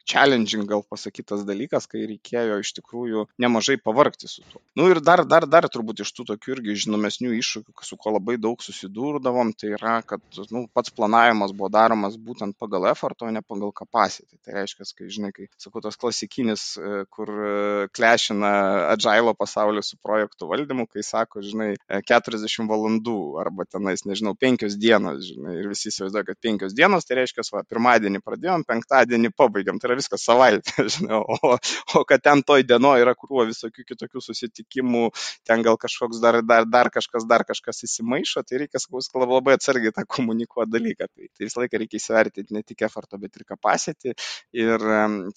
challenging 0.10 0.66
gal 0.70 0.82
pasakytas 0.90 1.46
dalykas, 1.48 1.86
kai 1.90 2.06
reikėjo 2.10 2.60
iš 2.64 2.74
tikrųjų 2.80 3.26
nemažai 3.42 3.78
pavargti 3.82 4.30
su 4.32 4.44
tuo. 4.50 4.62
Na 4.74 4.84
nu, 4.84 4.90
ir 4.94 5.02
dar, 5.06 5.24
dar, 5.28 5.46
dar 5.50 5.68
turbūt 5.70 6.02
iš 6.04 6.12
tų 6.18 6.26
tokių 6.32 6.56
irgi 6.58 6.78
žinomesnių 6.86 7.34
iššūkių, 7.38 7.76
su 7.86 7.98
ko 8.00 8.16
labai 8.16 8.38
daug 8.42 8.62
susidurdavom, 8.66 9.54
tai 9.58 9.74
yra, 9.78 10.00
kad 10.08 10.24
nu, 10.54 10.66
pats 10.74 10.94
planavimas 10.96 11.54
buvo 11.54 11.70
daromas 11.74 12.18
būtent 12.18 12.58
pagal 12.60 12.90
effort, 12.92 13.22
o 13.22 13.30
ne 13.34 13.44
pagal 13.46 13.74
capacity. 13.76 14.40
Tai 14.46 14.58
reiškia, 14.58 14.88
kai 14.98 15.10
žinai, 15.14 15.32
kai 15.36 15.48
sakau, 15.62 15.84
tas 15.86 16.00
klasikinis, 16.00 16.66
e, 16.80 17.04
kur 17.14 17.30
e, 17.30 17.54
klešina 17.94 18.52
agilo 18.96 19.36
pasaulį 19.38 19.84
su 19.86 20.00
projektų 20.02 20.50
valdymu, 20.50 20.88
kai 20.90 21.06
sako, 21.06 21.44
žinai, 21.46 21.72
40 22.10 22.48
e, 22.48 22.68
valandų 22.70 23.20
arba 23.44 23.68
tenais, 23.70 24.06
nežinau, 24.10 24.36
5 24.40 24.78
dienos, 24.80 25.22
žinai, 25.28 25.58
ir 25.62 25.70
visi 25.72 25.92
įsivaizduoja, 25.92 26.26
kad 26.32 26.42
5 26.50 26.78
dienos, 26.78 27.08
tai 27.08 27.22
reiškia, 27.22 27.46
va, 27.54 27.66
pirmadienį 27.70 28.24
pradėjom, 28.26 28.66
penktadienį 28.70 29.34
pabaigėm. 29.38 29.80
Tai 29.80 29.92
yra 29.92 29.99
viskas 30.00 30.26
savaitė, 30.26 30.86
žinau, 30.96 31.22
o, 31.28 31.56
o 31.96 32.04
kad 32.10 32.24
ten 32.26 32.44
toj 32.48 32.66
dienoje 32.68 33.04
yra 33.06 33.16
krūva 33.18 33.46
visokių 33.50 33.86
kitokių 33.92 34.24
susitikimų, 34.24 35.06
ten 35.48 35.64
gal 35.66 35.80
kažkoks 35.82 36.22
dar, 36.24 36.40
dar, 36.46 36.68
dar 36.70 36.92
kažkas, 36.94 37.28
dar 37.30 37.46
kažkas 37.48 37.84
įsimaišo, 37.88 38.44
tai 38.48 38.64
reikia, 38.64 38.82
sakau, 38.82 39.04
labai 39.26 39.58
atsargiai 39.58 39.94
tą 39.96 40.06
komunikuoti 40.10 40.74
dalyką. 40.74 41.10
Tai, 41.10 41.30
tai 41.36 41.48
visą 41.48 41.64
laiką 41.64 41.82
reikia 41.84 42.00
įsivertinti 42.00 42.56
ne 42.56 42.64
tik 42.66 42.84
effortą, 42.88 43.20
bet 43.22 43.38
ir 43.38 43.46
capacity. 43.50 44.16
Ir 44.58 44.86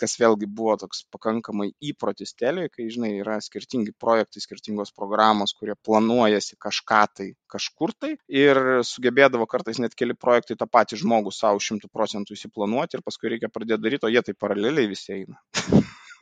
kas 0.00 0.16
vėlgi 0.20 0.48
buvo 0.48 0.78
toks 0.80 1.04
pakankamai 1.12 1.72
įprotis 1.92 2.34
telė, 2.38 2.68
kai, 2.72 2.88
žinai, 2.92 3.14
yra 3.20 3.38
skirtingi 3.44 3.94
projektai, 4.00 4.42
skirtingos 4.44 4.94
programos, 4.96 5.54
kurie 5.58 5.76
planuojasi 5.86 6.58
kažką 6.62 7.02
tai 7.16 7.32
kažkur 7.52 7.92
tai 7.98 8.14
ir 8.32 8.58
sugebėdavo 8.86 9.46
kartais 9.50 9.80
net 9.82 9.96
keli 9.98 10.16
projektai 10.18 10.56
tą 10.60 10.68
patį 10.70 11.00
žmogų 11.02 11.32
savo 11.34 11.60
šimtų 11.62 11.90
procentų 11.92 12.36
įsiplanuoti 12.36 12.98
ir 12.98 13.04
paskui 13.04 13.32
reikia 13.34 13.50
pradėti 13.52 13.84
daryti, 13.84 14.08
o 14.08 14.12
jie 14.12 14.22
tai 14.24 14.34
paraleliai 14.52 14.88
visi 14.92 15.12
eina. 15.12 15.40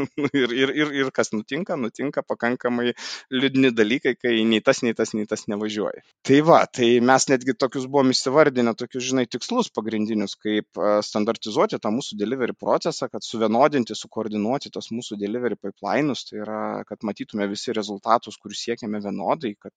ir, 0.42 0.54
ir, 0.54 0.72
ir, 0.74 0.92
ir 1.02 1.10
kas 1.14 1.32
nutinka, 1.34 1.76
nutinka 1.80 2.22
pakankamai 2.26 2.94
liūdni 3.32 3.72
dalykai, 3.74 4.14
kai 4.18 4.34
nei 4.48 4.62
tas, 4.64 4.82
nei 4.86 4.96
tas, 4.96 5.14
nei 5.16 5.28
tas 5.30 5.46
nevažiuoja. 5.50 6.02
Tai 6.26 6.40
va, 6.46 6.62
tai 6.66 6.90
mes 7.04 7.26
netgi 7.30 7.54
tokius 7.58 7.86
buvom 7.90 8.12
įsivardinę, 8.14 8.74
tokius, 8.78 9.06
žinai, 9.10 9.26
tikslus 9.30 9.70
pagrindinius, 9.74 10.36
kaip 10.40 10.80
standartizuoti 11.06 11.80
tą 11.80 11.92
mūsų 11.94 12.18
delivery 12.20 12.56
procesą, 12.58 13.08
kad 13.12 13.24
suvienodinti, 13.26 13.96
sukoordinuoti 13.96 14.72
tos 14.74 14.90
mūsų 14.94 15.18
delivery 15.20 15.58
pipeline'us, 15.60 16.26
tai 16.28 16.40
yra, 16.44 16.60
kad 16.88 17.04
matytume 17.06 17.48
visi 17.50 17.74
rezultatus, 17.76 18.38
kurių 18.40 18.58
siekiame 18.58 19.00
vienodai, 19.04 19.54
kad 19.60 19.74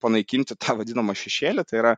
panaikinti 0.00 0.56
tą 0.60 0.76
vadinamą 0.80 1.16
šešėlį, 1.18 1.66
tai 1.68 1.80
yra 1.82 1.94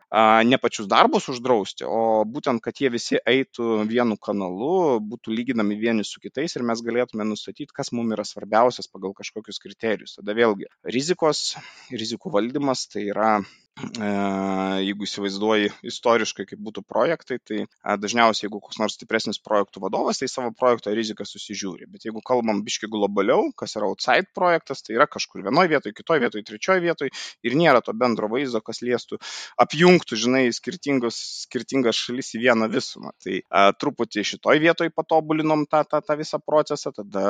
ne 0.46 0.58
pačius 0.62 0.88
darbus 0.90 1.28
uždrausti, 1.32 1.86
o 1.86 2.22
būtent, 2.28 2.62
kad 2.64 2.78
jie 2.80 2.90
visi 2.92 3.18
eitų 3.18 3.84
vienu 3.90 4.18
kanalu, 4.20 5.00
būtų 5.12 5.34
lyginami 5.34 5.78
vieni 5.80 6.06
su 6.06 6.20
kitais 6.22 6.56
ir 6.56 6.66
mes 6.66 6.82
galėtume 6.84 7.26
nustatyti 7.28 7.51
nustatyti, 7.52 7.74
kas 7.76 7.92
mums 7.92 8.12
yra 8.14 8.24
svarbiausias 8.24 8.88
pagal 8.88 9.12
kažkokius 9.14 9.60
kriterijus. 9.60 10.16
Tada 10.16 10.34
vėlgi 10.34 10.68
rizikos, 10.84 11.56
rizikų 11.90 12.32
valdymas 12.32 12.86
tai 12.88 13.08
yra 13.12 13.42
jeigu 13.80 15.06
įsivaizduoji 15.06 15.70
istoriškai, 15.88 16.44
kaip 16.50 16.60
būtų 16.62 16.82
projektai, 16.86 17.38
tai 17.40 17.64
dažniausiai, 17.98 18.46
jeigu 18.46 18.60
koks 18.60 18.78
nors 18.80 18.96
stipresnis 18.98 19.40
projektų 19.42 19.80
vadovas, 19.84 20.20
tai 20.20 20.28
savo 20.28 20.52
projekto 20.52 20.92
riziką 20.92 21.24
susižiūri. 21.26 21.88
Bet 21.90 22.04
jeigu 22.06 22.20
kalbam 22.24 22.62
biški 22.66 22.90
globaliau, 22.92 23.50
kas 23.56 23.76
yra 23.78 23.88
outside 23.88 24.28
projektas, 24.36 24.84
tai 24.84 24.96
yra 24.98 25.06
kažkur 25.10 25.44
vienoje 25.46 25.72
vietoje, 25.72 25.96
kitoje 25.96 26.20
vietoje, 26.24 26.44
trečioje 26.44 26.84
vietoje 26.84 27.14
ir 27.42 27.56
nėra 27.58 27.80
to 27.84 27.94
bendro 27.96 28.28
vaizdo, 28.32 28.60
kas 28.60 28.82
liestų, 28.84 29.18
apjungtų, 29.64 30.20
žinai, 30.20 30.44
skirtingas 30.52 31.96
šalis 31.96 32.34
į 32.36 32.42
vieną 32.44 32.68
visumą. 32.72 33.14
Tai 33.24 33.40
a, 33.48 33.64
truputį 33.72 34.26
šitoje 34.34 34.62
vietoje 34.62 34.92
patobulinom 34.92 35.64
tą, 35.70 35.82
tą, 35.88 36.02
tą 36.04 36.18
visą 36.20 36.42
procesą, 36.44 36.92
tada 36.92 37.24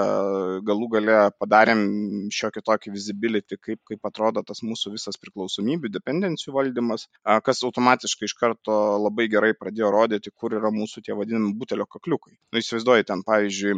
galų 0.66 0.90
gale 0.98 1.18
padarėm 1.38 1.86
šiokį 2.34 2.66
tokį 2.66 2.94
visibility, 2.98 3.60
kaip, 3.62 3.82
kaip 3.88 4.10
atrodo 4.10 4.42
tas 4.46 4.64
mūsų 4.66 4.96
visas 4.96 5.20
priklausomybių, 5.22 5.92
dependencijų 5.92 6.31
kompetencijų 6.32 6.54
valdymas, 6.56 7.08
kas 7.44 7.62
automatiškai 7.64 8.26
iš 8.28 8.34
karto 8.38 8.72
labai 9.02 9.28
gerai 9.28 9.52
pradėjo 9.54 9.90
rodyti, 9.92 10.30
kur 10.34 10.52
yra 10.54 10.70
mūsų 10.72 11.02
tie 11.04 11.14
vadinami 11.14 11.54
butelio 11.54 11.86
kakliukai. 11.86 12.36
Nu, 12.52 12.58
įsivaizduoju, 12.58 13.04
ten 13.04 13.22
pavyzdžiui, 13.22 13.76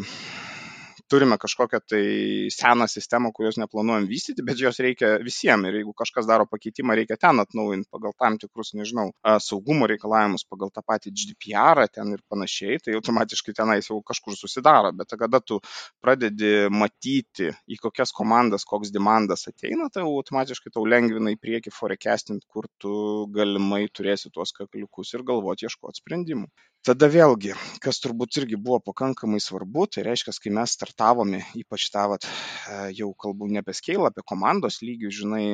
turime 1.11 1.37
kažkokią 1.39 1.81
tai 1.91 2.05
seną 2.51 2.87
sistemą, 2.89 3.33
kurios 3.33 3.59
neplanuojam 3.61 4.07
vystyti, 4.09 4.45
bet 4.47 4.61
jos 4.61 4.81
reikia 4.83 5.15
visiems 5.25 5.69
ir 5.69 5.79
jeigu 5.81 5.93
kažkas 5.97 6.27
daro 6.29 6.47
pakeitimą, 6.51 6.97
reikia 6.99 7.19
ten 7.21 7.41
atnaujinti 7.43 7.91
pagal 7.93 8.15
tam 8.19 8.39
tikrus, 8.41 8.73
nežinau, 8.79 9.11
saugumo 9.45 9.89
reikalavimus, 9.91 10.47
pagal 10.49 10.73
tą 10.75 10.85
patį 10.87 11.13
GDPR 11.13 11.85
ten 11.93 12.15
ir 12.17 12.25
panašiai, 12.31 12.81
tai 12.85 12.97
automatiškai 12.99 13.57
tenais 13.57 13.91
jau 13.91 14.01
kažkur 14.07 14.37
susidaro, 14.39 14.93
bet 14.97 15.15
kada 15.19 15.41
tu 15.41 15.61
pradedi 16.03 16.69
matyti, 16.73 17.51
į 17.69 17.81
kokias 17.83 18.13
komandas 18.17 18.67
koks 18.69 18.93
demandas 18.95 19.49
ateina, 19.51 19.91
tai 19.93 20.07
automatiškai 20.09 20.73
tau 20.75 20.87
lengvina 20.89 21.35
į 21.35 21.41
priekį 21.41 21.73
forecastinti, 21.75 22.49
kur 22.49 22.69
tu 22.81 22.95
galimai 23.35 23.85
turėsi 23.93 24.33
tuos 24.33 24.57
kakliukus 24.57 25.15
ir 25.15 25.27
galvoti 25.27 25.69
ieškoti 25.69 26.03
sprendimų. 26.03 26.49
Tada 26.85 27.09
vėlgi 27.09 27.55
kas 27.81 28.01
turbūt 28.05 28.37
irgi 28.41 28.59
buvo 28.61 28.79
pakankamai 28.85 29.39
svarbu 29.41 29.87
tai 29.95 30.05
reiškias 30.05 30.41
kai 30.43 30.53
mes 30.53 30.75
startavome 30.95 31.41
ypač 31.59 31.89
tą 31.91 32.05
vat 32.13 32.27
jau 32.95 33.09
kalbu 33.25 33.49
ne 33.51 33.59
apie 33.65 33.75
skeilą 33.81 34.07
apie 34.13 34.23
komandos 34.33 34.79
lygius 34.87 35.19
žinai 35.23 35.47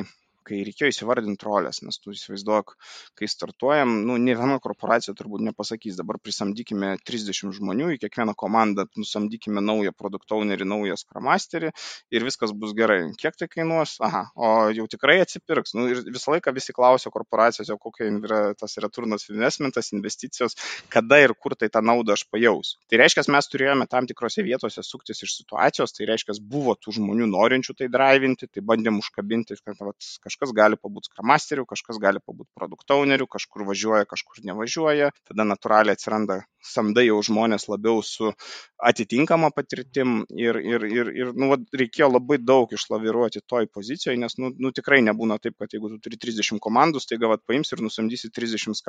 kai 0.51 0.61
reikėjo 0.67 0.91
įsivardinti 0.91 1.47
rolės, 1.47 1.81
nes 1.87 2.01
tu 2.03 2.15
įsivaizduok, 2.15 2.75
kai 3.19 3.29
startuojam, 3.31 3.93
nu, 4.09 4.17
ne 4.19 4.35
viena 4.39 4.59
korporacija 4.63 5.15
turbūt 5.19 5.45
nepasakys, 5.47 5.99
dabar 6.01 6.19
prisamdykime 6.23 6.97
30 7.07 7.55
žmonių, 7.61 7.93
į 7.95 8.01
kiekvieną 8.03 8.35
komandą 8.39 8.87
nusamdykime 8.99 9.63
naują 9.63 9.95
produkt 9.97 10.33
ownerį, 10.35 10.67
naują 10.69 10.99
skramasterį 10.99 11.71
ir 12.15 12.27
viskas 12.27 12.55
bus 12.57 12.75
gerai. 12.77 13.13
Kiek 13.21 13.39
tai 13.39 13.49
kainuos? 13.53 13.97
Aha, 14.05 14.27
o 14.35 14.51
jau 14.75 14.87
tikrai 14.91 15.21
atsipirks. 15.23 15.75
Nu, 15.79 15.87
ir 15.93 16.03
visą 16.09 16.35
laiką 16.35 16.55
visi 16.57 16.75
klausia 16.77 17.13
korporacijos, 17.15 17.71
kokia 17.81 18.11
yra 18.11 18.41
tas 18.59 18.77
returnas 18.83 19.29
investmentas, 19.31 19.93
investicijos, 19.95 20.57
kada 20.93 21.21
ir 21.23 21.35
kur 21.39 21.55
tai 21.59 21.71
tą 21.73 21.85
naudą 21.85 22.17
aš 22.17 22.27
pajausiu. 22.33 22.79
Tai 22.91 23.01
reiškia, 23.03 23.27
mes 23.31 23.51
turėjome 23.53 23.87
tam 23.91 24.09
tikrose 24.11 24.43
vietose 24.47 24.83
suktis 24.87 25.23
iš 25.27 25.37
situacijos, 25.39 25.95
tai 25.95 26.09
reiškia, 26.11 26.39
buvo 26.51 26.75
tų 26.79 26.97
žmonių 26.99 27.29
norinčių 27.31 27.77
tai 27.79 27.91
drivinti, 27.93 28.49
tai 28.51 28.65
bandėm 28.67 28.99
užkabinti, 29.03 29.59
kad 29.65 29.79
vat, 29.85 30.11
kažkas 30.25 30.40
kažkas 30.41 30.55
gali 30.57 30.77
pabūti 30.77 31.11
skramasteriu, 31.11 31.67
kažkas 31.69 31.99
gali 32.01 32.21
pabūti 32.25 32.49
produktauneriu, 32.57 33.27
kažkur 33.27 33.65
važiuoja, 33.69 34.07
kažkur 34.09 34.41
nevažiuoja, 34.45 35.11
tada 35.29 35.45
natūraliai 35.45 35.97
atsiranda 35.97 36.45
samdai 36.65 37.07
jau 37.07 37.21
žmonės 37.23 37.69
labiau 37.69 38.03
su 38.03 38.33
atitinkama 38.81 39.51
patirtim 39.53 40.25
ir, 40.33 40.57
ir, 40.57 40.85
ir, 40.85 41.13
ir 41.13 41.33
nu, 41.35 41.51
vat, 41.53 41.61
reikėjo 41.77 42.11
labai 42.13 42.39
daug 42.39 42.73
išlaviruoti 42.73 43.43
toj 43.47 43.69
pozicijoje, 43.73 44.19
nes 44.19 44.37
nu, 44.39 44.53
nu, 44.57 44.73
tikrai 44.73 45.03
nebūna 45.05 45.39
taip, 45.41 45.59
kad 45.61 45.73
jeigu 45.73 45.93
tu 45.93 46.01
turi 46.01 46.17
30 46.17 46.61
komandų, 46.61 47.05
tai 47.05 47.21
gavat 47.21 47.45
paims 47.47 47.73
ir 47.73 47.85
nusamdysi 47.85 48.33
30 48.33 48.81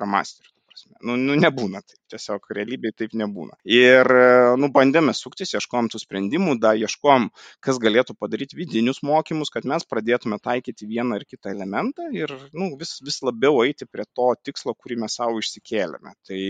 skramasterių. 0.79 1.07
Nu, 1.09 1.17
nu, 1.19 1.37
nebūna 1.39 1.81
taip, 1.83 1.99
tiesiog 2.13 2.47
realybėje 2.57 2.95
taip 3.03 3.15
nebūna. 3.21 3.57
Ir, 3.67 4.07
nu, 4.61 4.69
bandėme 4.73 5.13
suktis, 5.17 5.53
ieškom 5.57 5.91
tų 5.91 6.01
sprendimų, 6.03 6.57
da, 6.61 6.73
ieškom, 6.79 7.29
kas 7.65 7.81
galėtų 7.81 8.15
padaryti 8.19 8.59
vidinius 8.59 9.01
mokymus, 9.07 9.53
kad 9.53 9.67
mes 9.69 9.87
pradėtume 9.89 10.39
taikyti 10.43 10.89
vieną 10.89 11.19
ar 11.19 11.27
kitą 11.27 11.53
elementą 11.55 12.09
ir, 12.15 12.33
nu, 12.53 12.73
vis, 12.79 12.97
vis 13.05 13.21
labiau 13.25 13.63
eiti 13.65 13.89
prie 13.89 14.07
to 14.15 14.31
tikslo, 14.43 14.75
kurį 14.77 15.01
mes 15.05 15.19
savo 15.19 15.41
išsikėlėme. 15.41 16.15
Tai 16.27 16.41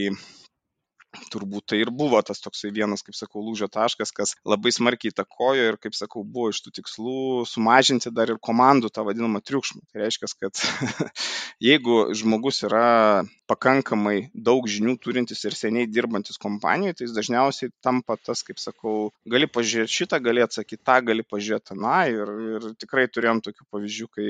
turbūt 1.32 1.72
tai 1.72 1.82
ir 1.84 1.92
buvo 1.92 2.20
tas 2.26 2.42
toksai 2.44 2.72
vienas, 2.76 3.04
kaip 3.06 3.16
sakau, 3.18 3.44
lūžio 3.44 3.68
taškas, 3.72 4.14
kas 4.16 4.36
labai 4.48 4.72
smarkiai 4.74 5.12
įtakojo 5.12 5.68
ir, 5.72 5.78
kaip 5.82 5.96
sakau, 5.98 6.24
buvo 6.24 6.52
iš 6.54 6.62
tų 6.66 6.76
tikslų 6.80 7.18
sumažinti 7.50 8.14
dar 8.16 8.32
ir 8.32 8.40
komandų 8.44 8.92
tą 8.94 9.06
vadinamą 9.08 9.44
triukšmą. 9.44 9.84
Tai 9.92 10.04
reiškia, 10.04 10.32
kad 10.40 10.64
jeigu 11.70 12.04
žmogus 12.18 12.64
yra 12.68 13.24
pakankamai 13.52 14.32
daug 14.32 14.68
žinių 14.72 14.96
turintis 15.04 15.44
ir 15.48 15.56
seniai 15.58 15.90
dirbantis 15.92 16.40
kompanijoje, 16.42 16.98
tai 16.98 17.08
jis 17.08 17.16
dažniausiai 17.18 17.74
tampa 17.84 18.16
tas, 18.16 18.46
kaip 18.48 18.62
sakau, 18.64 19.12
gali 19.28 19.50
pažiūrėti 19.52 19.98
šitą, 19.98 20.22
gali 20.24 20.44
atsakyti 20.46 20.80
tą, 20.88 21.00
gali 21.10 21.26
pažiūrėti 21.28 21.74
tą. 21.74 21.96
Ir, 22.12 22.32
ir 22.56 22.70
tikrai 22.80 23.08
turėjom 23.12 23.44
tokių 23.44 23.68
pavyzdžių, 23.74 24.08
kai 24.16 24.28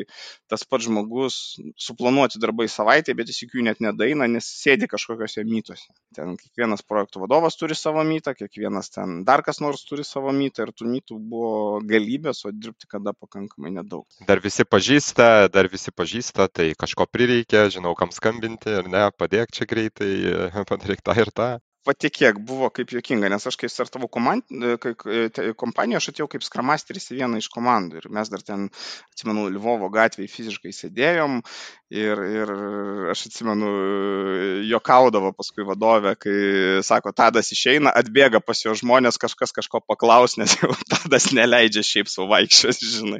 tas 0.52 0.65
pats 0.65 0.88
žmogus 0.88 1.38
suplanuoti 1.80 2.41
darbai 2.41 2.67
savaitę, 2.72 3.13
bet 3.17 3.30
jis 3.30 3.44
jų 3.46 3.65
net 3.67 3.84
nedaina, 3.84 4.28
nes 4.32 4.48
sėdi 4.62 4.89
kažkokiuose 4.89 5.46
mytuose. 5.48 5.91
Ten 6.17 6.34
kiekvieną 6.39 6.71
kiekvienas 6.72 6.88
projektų 6.88 7.22
vadovas 7.22 7.58
turi 7.58 7.76
savo 7.76 8.04
mytą, 8.04 8.34
kiekvienas 8.36 8.90
ten 8.92 9.24
dar 9.26 9.44
kas 9.44 9.60
nors 9.60 9.84
turi 9.86 10.04
savo 10.04 10.32
mytą 10.32 10.66
ir 10.66 10.72
tų 10.72 10.88
mytų 10.88 11.18
buvo 11.20 11.82
galybės, 11.84 12.46
o 12.46 12.52
dirbti 12.52 12.88
kada 12.88 13.14
pakankamai 13.14 13.72
nedaug. 13.72 14.06
Dar 14.28 14.40
visi 14.40 14.64
pažįsta, 14.64 15.50
dar 15.52 15.68
visi 15.68 15.92
pažįsta, 15.92 16.48
tai 16.48 16.74
kažko 16.76 17.08
prireikia, 17.12 17.70
žinau, 17.70 17.96
kam 17.96 18.12
skambinti 18.12 18.70
ir 18.70 18.88
ne, 18.88 19.10
padėk 19.12 19.52
čia 19.52 19.66
greitai, 19.66 20.12
padaryk 20.70 21.02
tą 21.02 21.18
ir 21.20 21.32
tą 21.32 21.60
patikėk, 21.88 22.39
buvo 22.48 22.70
kaip 22.74 22.94
juokinga, 22.94 23.30
nes 23.34 23.48
aš 23.50 23.58
kai 23.60 23.70
startavau 23.72 24.10
komand, 24.12 24.46
kompaniją, 25.62 26.02
aš 26.02 26.12
atėjau 26.12 26.30
kaip 26.32 26.46
skramasteris 26.46 27.12
į 27.12 27.22
vieną 27.22 27.41
iš 27.41 27.50
komandų 27.54 28.02
ir 28.02 28.10
mes 28.13 28.32
dar 28.34 28.46
ten, 28.46 28.70
atsimenu, 29.13 29.48
Lvovo 29.56 29.89
gatvėje 29.94 30.32
fiziškai 30.32 30.74
sėdėjom 30.76 31.41
Ir, 31.91 32.20
ir 32.24 32.52
aš 33.12 33.26
atsimenu, 33.28 33.70
jokaudavo 34.63 35.34
paskui 35.36 35.65
vadovė, 35.67 36.13
kai 36.15 36.36
sako, 36.88 37.12
Tadas 37.12 37.52
išeina, 37.52 37.91
atbėga 38.00 38.39
pas 38.39 38.62
jo 38.63 38.72
žmonės, 38.80 39.17
kažkas 39.20 39.52
kažko 39.58 39.82
paklaus, 39.84 40.38
nes 40.39 40.54
jau 40.56 40.70
Tadas 40.94 41.28
neleidžia 41.36 41.84
šiaip 41.84 42.08
savo 42.08 42.30
vaikščios, 42.32 42.80
žinai. 42.96 43.20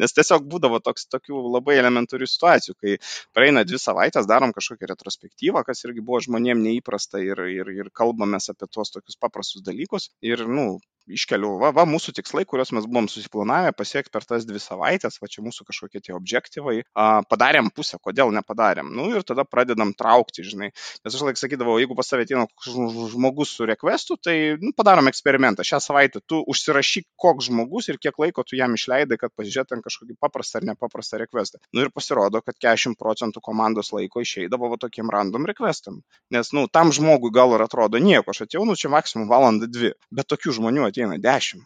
Nes 0.00 0.16
tiesiog 0.16 0.48
būdavo 0.48 0.80
toks, 0.80 1.04
tokių 1.12 1.42
labai 1.58 1.76
elementarių 1.82 2.30
situacijų, 2.32 2.76
kai 2.80 2.96
praeina 3.36 3.66
dvi 3.68 3.82
savaitės, 3.82 4.24
darom 4.30 4.56
kažkokią 4.56 4.88
retrospektyvą, 4.94 5.66
kas 5.68 5.84
irgi 5.84 6.00
buvo 6.00 6.22
žmonėm 6.24 6.64
neįprasta 6.64 7.20
ir, 7.20 7.44
ir, 7.52 7.68
ir 7.82 7.92
kalbamės 8.00 8.50
apie 8.52 8.68
tuos 8.72 8.92
tokius 8.94 9.18
paprastus 9.24 9.64
dalykus. 9.66 10.10
Ir, 10.32 10.44
nu, 10.58 10.66
iškeliu, 11.06 11.56
va, 11.60 11.70
va, 11.74 11.84
mūsų 11.88 12.14
tikslai, 12.16 12.44
kuriuos 12.48 12.72
mes 12.76 12.86
buvom 12.88 13.08
susiplanavę 13.10 13.72
pasiekti 13.76 14.12
per 14.14 14.26
tas 14.26 14.46
dvi 14.48 14.60
savaitės, 14.62 15.18
va 15.22 15.30
čia 15.30 15.44
mūsų 15.44 15.66
kažkokie 15.68 16.02
tie 16.02 16.14
objektyvai, 16.16 16.80
a, 16.94 17.06
padarėm 17.28 17.70
pusę, 17.74 17.98
kodėl 18.02 18.32
nepadarėm. 18.34 18.90
Nu 18.96 19.08
ir 19.14 19.26
tada 19.26 19.46
pradedam 19.46 19.92
traukti, 19.96 20.44
žinai. 20.46 20.72
Nes 21.06 21.14
aš 21.14 21.24
laik 21.26 21.40
sakydavau, 21.40 21.78
jeigu 21.80 21.96
pas 21.98 22.10
tavę 22.10 22.26
ateina 22.26 22.46
žmogus 22.66 23.54
su 23.56 23.68
requestu, 23.68 24.18
tai 24.20 24.56
nu, 24.62 24.72
padarom 24.76 25.10
eksperimentą. 25.10 25.66
Šią 25.66 25.80
savaitę 25.84 26.22
tu 26.26 26.42
užsirašyk, 26.52 27.08
koks 27.20 27.50
žmogus 27.50 27.90
ir 27.92 28.00
kiek 28.02 28.18
laiko 28.22 28.44
tu 28.46 28.58
jam 28.58 28.74
išleidai, 28.76 29.18
kad 29.20 29.34
pasižiūrėtum 29.36 29.84
kažkokį 29.86 30.18
paprastą 30.20 30.60
ar 30.60 30.70
nepaprastą 30.72 31.20
requestą. 31.22 31.62
Nu 31.76 31.86
ir 31.86 31.92
pasirodo, 31.94 32.42
kad 32.44 32.58
40 32.62 32.98
procentų 32.98 33.42
komandos 33.44 33.92
laiko 33.94 34.22
išeidavo 34.24 34.72
va 34.72 34.80
tokiem 34.80 35.10
random 35.12 35.46
requestam. 35.48 36.00
Nes, 36.34 36.52
nu, 36.56 36.66
tam 36.72 36.92
žmogui 36.94 37.32
gal 37.34 37.54
ir 37.56 37.64
atrodo 37.64 38.00
nieko, 38.02 38.34
aš 38.34 38.46
atėjau, 38.46 38.64
nu 38.68 38.76
čia 38.78 38.90
maksimum 38.92 39.28
valandą 39.30 39.68
dvi, 39.70 39.92
bet 40.14 40.28
tokių 40.32 40.56
žmonių 40.58 40.88
ateina 40.96 41.18
dešimt. 41.18 41.64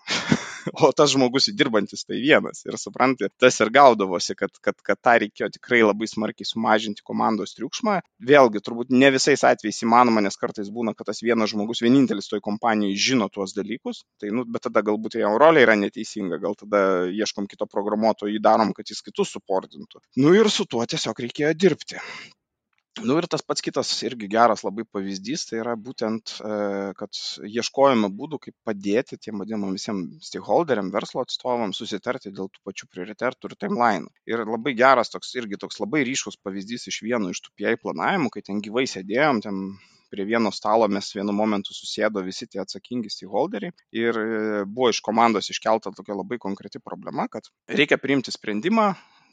o 0.85 0.91
tas 0.93 1.13
žmogus 1.15 1.49
įdirbantis 1.51 2.05
tai 2.05 2.19
vienas. 2.21 2.63
Ir 2.67 2.77
supranti, 2.81 3.29
tas 3.41 3.57
ir 3.63 3.71
gaudavosi, 3.73 4.35
kad, 4.37 4.53
kad, 4.63 4.77
kad 4.85 4.99
tą 5.01 5.17
reikėjo 5.23 5.49
tikrai 5.55 5.81
labai 5.83 6.09
smarkiai 6.11 6.49
sumažinti 6.49 7.05
komandos 7.07 7.55
triukšmą. 7.57 8.01
Vėlgi, 8.31 8.63
turbūt 8.65 8.93
ne 8.93 9.11
visais 9.15 9.45
atvejais 9.47 9.81
įmanoma, 9.87 10.23
nes 10.25 10.37
kartais 10.41 10.71
būna, 10.73 10.95
kad 10.97 11.09
tas 11.11 11.23
vienas 11.25 11.55
žmogus 11.55 11.83
vienintelis 11.85 12.29
toj 12.31 12.43
kompanijai 12.45 12.99
žino 13.09 13.31
tuos 13.33 13.55
dalykus. 13.57 14.03
Tai, 14.21 14.33
nu, 14.37 14.45
bet 14.45 14.67
tada 14.69 14.85
galbūt 14.87 15.17
jo 15.21 15.33
rolė 15.41 15.65
yra 15.67 15.79
neteisinga, 15.81 16.41
gal 16.43 16.59
tada 16.59 16.83
ieškom 17.09 17.49
kito 17.51 17.69
programuotojo, 17.71 18.35
įdarom, 18.37 18.75
kad 18.77 18.93
jis 18.93 19.01
kitus 19.07 19.33
suportintų. 19.37 20.05
Nu 20.21 20.37
ir 20.37 20.53
su 20.53 20.69
tuo 20.69 20.85
tiesiog 20.85 21.25
reikėjo 21.25 21.55
dirbti. 21.57 22.05
Nu 23.01 23.17
ir 23.17 23.25
tas 23.33 23.41
pats 23.47 23.63
kitas 23.65 23.91
irgi 24.05 24.29
geras 24.29 24.61
labai 24.67 24.85
pavyzdys, 24.85 25.47
tai 25.49 25.61
yra 25.63 25.73
būtent, 25.81 26.35
e, 26.45 26.57
kad 26.99 27.21
ieškojame 27.49 28.11
būdų, 28.17 28.41
kaip 28.47 28.57
padėti 28.69 29.17
tiem 29.17 29.41
vadinamam 29.41 29.73
visiems 29.77 30.27
stakeholderiam, 30.29 30.91
verslo 30.93 31.25
atstovam 31.25 31.73
susitarti 31.77 32.33
dėl 32.37 32.51
tų 32.53 32.61
pačių 32.69 32.89
prioritetų 32.93 33.51
ir 33.51 33.57
timeline. 33.65 34.11
Ir 34.29 34.45
labai 34.45 34.75
geras 34.77 35.13
toks 35.15 35.33
irgi 35.41 35.61
toks 35.63 35.81
labai 35.81 36.03
ryškus 36.09 36.37
pavyzdys 36.45 36.91
iš 36.93 37.01
vieno 37.07 37.33
iš 37.33 37.41
tų 37.47 37.55
PI 37.57 37.81
planavimų, 37.81 38.33
kai 38.35 38.45
ten 38.45 38.61
gyvai 38.65 38.85
sėdėjom, 38.91 39.41
ten 39.47 39.63
prie 40.11 40.27
vieno 40.29 40.51
stalo 40.53 40.89
mes 40.91 41.09
vienu 41.15 41.33
momentu 41.33 41.73
susėdo 41.73 42.25
visi 42.27 42.49
tie 42.51 42.61
atsakingi 42.61 43.13
stakeholderiai 43.15 43.73
ir 43.97 44.19
e, 44.19 44.29
buvo 44.67 44.91
iš 44.93 45.01
komandos 45.07 45.49
iškelta 45.55 45.95
tokia 45.97 46.19
labai 46.19 46.41
konkreti 46.43 46.83
problema, 46.83 47.29
kad 47.33 47.49
reikia 47.71 48.01
priimti 48.03 48.35
sprendimą 48.35 48.91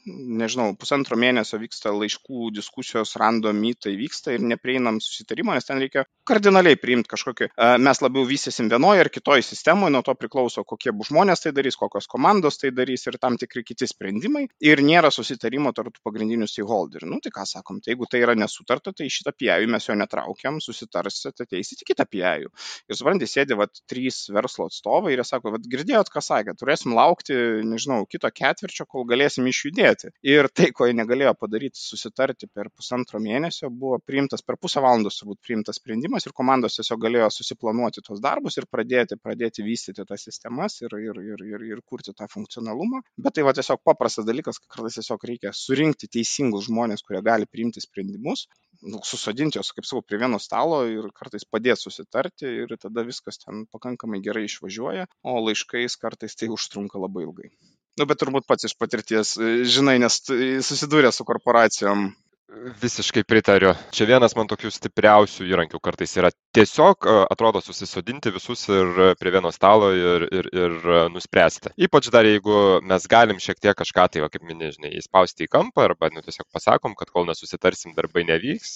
nežinau, 0.08 0.72
pusantro 0.78 1.16
mėnesio 1.18 1.58
vyksta 1.60 1.92
laiškų 1.94 2.50
diskusijos, 2.56 3.14
rando 3.20 3.52
mytai 3.54 3.94
vyksta 3.98 4.34
ir 4.34 4.44
neprieinam 4.44 5.00
susitarimo, 5.02 5.54
nes 5.54 5.66
ten 5.68 5.80
reikia 5.82 6.04
kardinaliai 6.28 6.78
priimti 6.80 7.10
kažkokį, 7.12 7.50
mes 7.84 8.02
labiau 8.04 8.26
vystysim 8.28 8.68
vienoje 8.72 9.04
ar 9.04 9.10
kitoje 9.12 9.44
sistemoje, 9.46 9.92
nuo 9.94 10.02
to 10.06 10.14
priklauso, 10.18 10.64
kokie 10.68 10.92
bus 10.96 11.10
žmonės 11.12 11.44
tai 11.44 11.52
darys, 11.56 11.78
kokios 11.80 12.08
komandos 12.10 12.60
tai 12.60 12.70
darys 12.76 13.06
ir 13.08 13.18
tam 13.20 13.38
tikri 13.40 13.64
kiti 13.66 13.88
sprendimai 13.88 14.46
ir 14.64 14.82
nėra 14.84 15.10
susitarimo 15.14 15.72
tarp 15.76 16.00
pagrindinių 16.04 16.48
stakeholderių. 16.48 17.08
Nu 17.08 17.20
tai 17.24 17.32
ką 17.34 17.46
sakom, 17.48 17.80
tai 17.84 17.94
jeigu 17.94 18.08
tai 18.10 18.22
yra 18.24 18.36
nesutarta, 18.38 18.92
tai 18.96 19.08
šitą 19.12 19.32
pijajų 19.36 19.72
mes 19.72 19.88
jo 19.88 19.96
netraukiam, 19.98 20.60
susitarsit, 20.64 21.44
ateisit 21.46 21.84
į 21.84 21.90
kitą 21.92 22.08
pijajų. 22.08 22.52
Ir 22.88 22.98
suprantate, 22.98 23.30
sėdi 23.30 23.58
va 23.58 23.68
trys 23.90 24.26
verslo 24.34 24.68
atstovai 24.68 25.14
ir 25.14 25.22
jie 25.22 25.28
sako, 25.28 25.54
va 25.56 25.62
girdėjot, 25.62 26.12
ką 26.12 26.22
sakė, 26.24 26.54
turėsim 26.58 26.94
laukti, 26.96 27.36
nežinau, 27.66 28.02
kito 28.10 28.30
ketvirčio, 28.34 28.86
kol 28.88 29.06
galėsim 29.08 29.48
išjudėti 29.48 29.97
padėti. 29.98 30.16
Ir 30.22 30.48
tai, 30.48 30.70
ko 30.72 30.86
jie 30.86 30.94
negalėjo 30.94 31.34
padaryti, 31.38 31.78
susitarti 31.78 32.48
per 32.52 32.70
pusantro 32.70 33.18
mėnesio, 33.20 33.70
buvo 33.70 33.98
priimtas 33.98 34.42
per 34.42 34.56
pusę 34.56 34.80
valandos 34.80 35.18
turbūt 35.18 35.40
priimtas 35.42 35.76
sprendimas 35.80 36.26
ir 36.26 36.32
komandos 36.32 36.76
tiesiog 36.78 37.00
galėjo 37.02 37.30
susiplanuoti 37.30 38.02
tuos 38.04 38.20
darbus 38.20 38.58
ir 38.58 38.66
pradėti, 38.70 39.16
pradėti 39.16 39.62
vystyti 39.62 40.04
tas 40.06 40.22
sistemas 40.24 40.80
ir, 40.82 40.94
ir, 40.98 41.18
ir, 41.20 41.44
ir, 41.44 41.66
ir 41.72 41.82
kurti 41.84 42.14
tą 42.14 42.28
funkcionalumą. 42.30 43.02
Bet 43.18 43.34
tai 43.34 43.44
va 43.46 43.54
tiesiog 43.56 43.82
paprastas 43.84 44.26
dalykas, 44.28 44.58
kad 44.58 44.78
kartais 44.78 44.98
tiesiog 45.00 45.24
reikia 45.32 45.52
surinkti 45.52 46.08
teisingus 46.08 46.68
žmonės, 46.68 47.04
kurie 47.06 47.22
gali 47.24 47.48
priimti 47.50 47.82
sprendimus, 47.82 48.46
nu, 48.82 49.00
susodinti 49.04 49.58
juos, 49.58 49.72
kaip 49.74 49.88
sakau, 49.88 50.04
prie 50.06 50.20
vieno 50.22 50.38
stalo 50.42 50.84
ir 50.86 51.10
kartais 51.14 51.46
padėti 51.48 51.88
susitarti 51.88 52.50
ir 52.64 52.76
tada 52.78 53.04
viskas 53.06 53.40
ten 53.42 53.66
pakankamai 53.72 54.22
gerai 54.24 54.46
išvažiuoja, 54.46 55.08
o 55.26 55.38
laiškais 55.48 55.98
kartais 55.98 56.38
tai 56.38 56.50
užtrunka 56.54 57.00
labai 57.02 57.26
ilgai. 57.26 57.50
Nu, 57.98 58.06
bet 58.06 58.20
turbūt 58.22 58.46
pats 58.46 58.68
iš 58.68 58.76
patirties 58.78 59.34
e, 59.38 59.52
žinai, 59.66 59.96
nes 60.02 60.20
susidūrė 60.68 61.10
su 61.14 61.26
korporacijom 61.26 62.08
Visiškai 62.48 63.26
pritariu. 63.28 63.74
Čia 63.92 64.06
vienas 64.08 64.32
man 64.32 64.48
tokių 64.48 64.70
stipriausių 64.72 65.44
įrankių 65.50 65.78
kartais 65.84 66.14
yra 66.16 66.30
tiesiog, 66.56 67.04
atrodo, 67.28 67.60
susisodinti 67.60 68.32
visus 68.32 68.62
ir 68.72 68.88
prie 69.20 69.32
vieno 69.34 69.50
stalo 69.52 69.90
ir, 69.92 70.24
ir, 70.32 70.48
ir 70.56 70.86
nuspręsti. 71.12 71.74
Ypač 71.84 72.08
dar 72.14 72.24
jeigu 72.24 72.80
mes 72.88 73.04
galim 73.12 73.36
šiek 73.36 73.60
tiek 73.60 73.76
kažką, 73.76 74.06
tai, 74.14 74.22
va, 74.24 74.30
kaip 74.32 74.46
minė, 74.48 74.70
žinai, 74.78 74.94
įspausti 74.96 75.44
į 75.44 75.50
kampą 75.52 75.84
arba 75.90 76.08
nu, 76.14 76.22
tiesiog 76.24 76.46
pasakom, 76.56 76.94
kad 76.96 77.12
kol 77.12 77.28
nesusitarsim, 77.28 77.92
darbai 77.98 78.24
nevyks, 78.30 78.72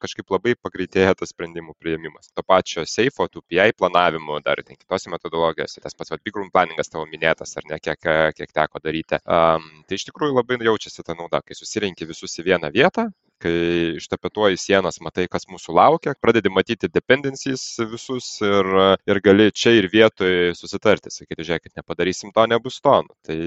kažkaip 0.00 0.32
labai 0.32 0.56
pagreitėja 0.56 1.18
tas 1.20 1.34
sprendimų 1.36 1.76
prieimimas. 1.76 2.32
To 2.32 2.46
pačio 2.48 2.86
SAFE, 2.88 3.28
tų 3.28 3.44
PI 3.44 3.76
planavimo, 3.76 4.40
dar 4.40 4.64
ten 4.64 4.80
kitose 4.80 5.12
metodologijose, 5.12 5.84
tas 5.84 5.92
pats 5.92 6.16
Big 6.24 6.32
Room 6.32 6.48
Planningas 6.48 6.88
tavo 6.88 7.04
minėtas, 7.12 7.52
ar 7.60 7.68
ne, 7.68 7.76
kiek, 7.76 8.00
kiek 8.40 8.56
teko 8.56 8.80
daryti. 8.80 9.20
Um, 9.28 9.68
tai 9.84 10.00
iš 10.00 10.08
tikrųjų 10.08 10.40
labai 10.40 10.62
jaučiasi 10.64 11.04
ta 11.04 11.12
nauda, 11.12 11.44
kai 11.44 11.60
susirinki 11.60 12.08
visus 12.08 12.40
į 12.40 12.48
vieną 12.48 12.72
vietą 12.72 12.85
vietą 12.86 13.10
kai 13.42 13.96
ištapetuoji 14.00 14.58
sienas, 14.60 14.98
matai, 15.04 15.26
kas 15.30 15.46
mūsų 15.50 15.74
laukia, 15.76 16.14
pradedi 16.20 16.52
matyti 16.52 16.90
dependencijas 16.92 17.64
visus 17.90 18.28
ir, 18.44 18.70
ir 19.08 19.20
gali 19.24 19.50
čia 19.52 19.74
ir 19.76 19.88
vietoje 19.92 20.54
susitarti, 20.58 21.12
sakyti, 21.12 21.44
žiūrėkit, 21.46 21.74
nepadarysim 21.78 22.32
to, 22.36 22.46
nebus 22.50 22.80
to. 22.84 22.96
Nu, 23.06 23.14
tai 23.26 23.38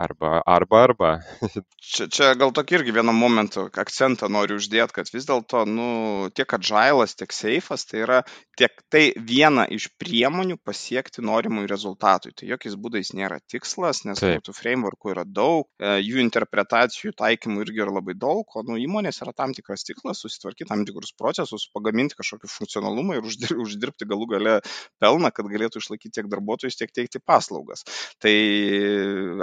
arba, 0.00 0.40
arba, 0.46 0.82
arba. 0.88 1.12
čia, 1.92 2.08
čia 2.08 2.32
gal 2.38 2.54
tokį 2.56 2.80
irgi 2.80 2.96
vieną 2.96 3.14
momentą 3.16 3.66
akcentą 3.72 4.30
noriu 4.32 4.58
uždėti, 4.60 4.96
kad 4.96 5.12
vis 5.12 5.28
dėlto, 5.28 5.64
nu, 5.68 5.88
tiek 6.36 6.56
agilas, 6.56 7.16
tiek 7.18 7.34
seifas, 7.34 7.86
tai 7.88 8.02
yra 8.04 8.22
tiek 8.56 8.72
tai 8.92 9.04
viena 9.28 9.66
iš 9.72 9.88
priemonių 10.00 10.56
pasiekti 10.64 11.24
norimui 11.24 11.66
rezultatui. 11.70 12.32
Tai 12.36 12.48
jokiais 12.54 12.76
būdais 12.80 13.12
nėra 13.16 13.38
tikslas, 13.52 14.04
nes 14.08 14.20
Taip. 14.22 14.44
tų 14.46 14.54
frameworkų 14.56 15.12
yra 15.12 15.26
daug, 15.28 15.68
e, 15.80 15.98
jų 16.00 16.22
interpretacijų, 16.24 17.12
taikymų 17.20 17.66
irgi 17.66 17.84
yra 17.84 17.96
labai 17.98 18.16
daug, 18.16 18.44
o 18.56 18.64
nu, 18.66 18.78
įmonės 18.80 19.22
yra 19.26 19.34
tam 19.36 19.54
tikras 19.56 19.84
tikslas 19.86 20.22
susitvarkyti 20.24 20.70
tam 20.70 20.84
tikrus 20.88 21.12
procesus, 21.18 21.68
pagaminti 21.74 22.18
kažkokį 22.18 22.50
funkcionalumą 22.52 23.18
ir 23.18 23.26
uždirbti 23.66 24.08
galų 24.08 24.30
gale 24.36 24.58
pelną, 25.02 25.32
kad 25.34 25.50
galėtų 25.50 25.82
išlaikyti 25.82 26.20
tiek 26.20 26.30
darbuotojus, 26.32 26.78
tiek 26.78 26.94
teikti 26.94 27.20
paslaugas. 27.20 27.84
Tai 28.22 28.36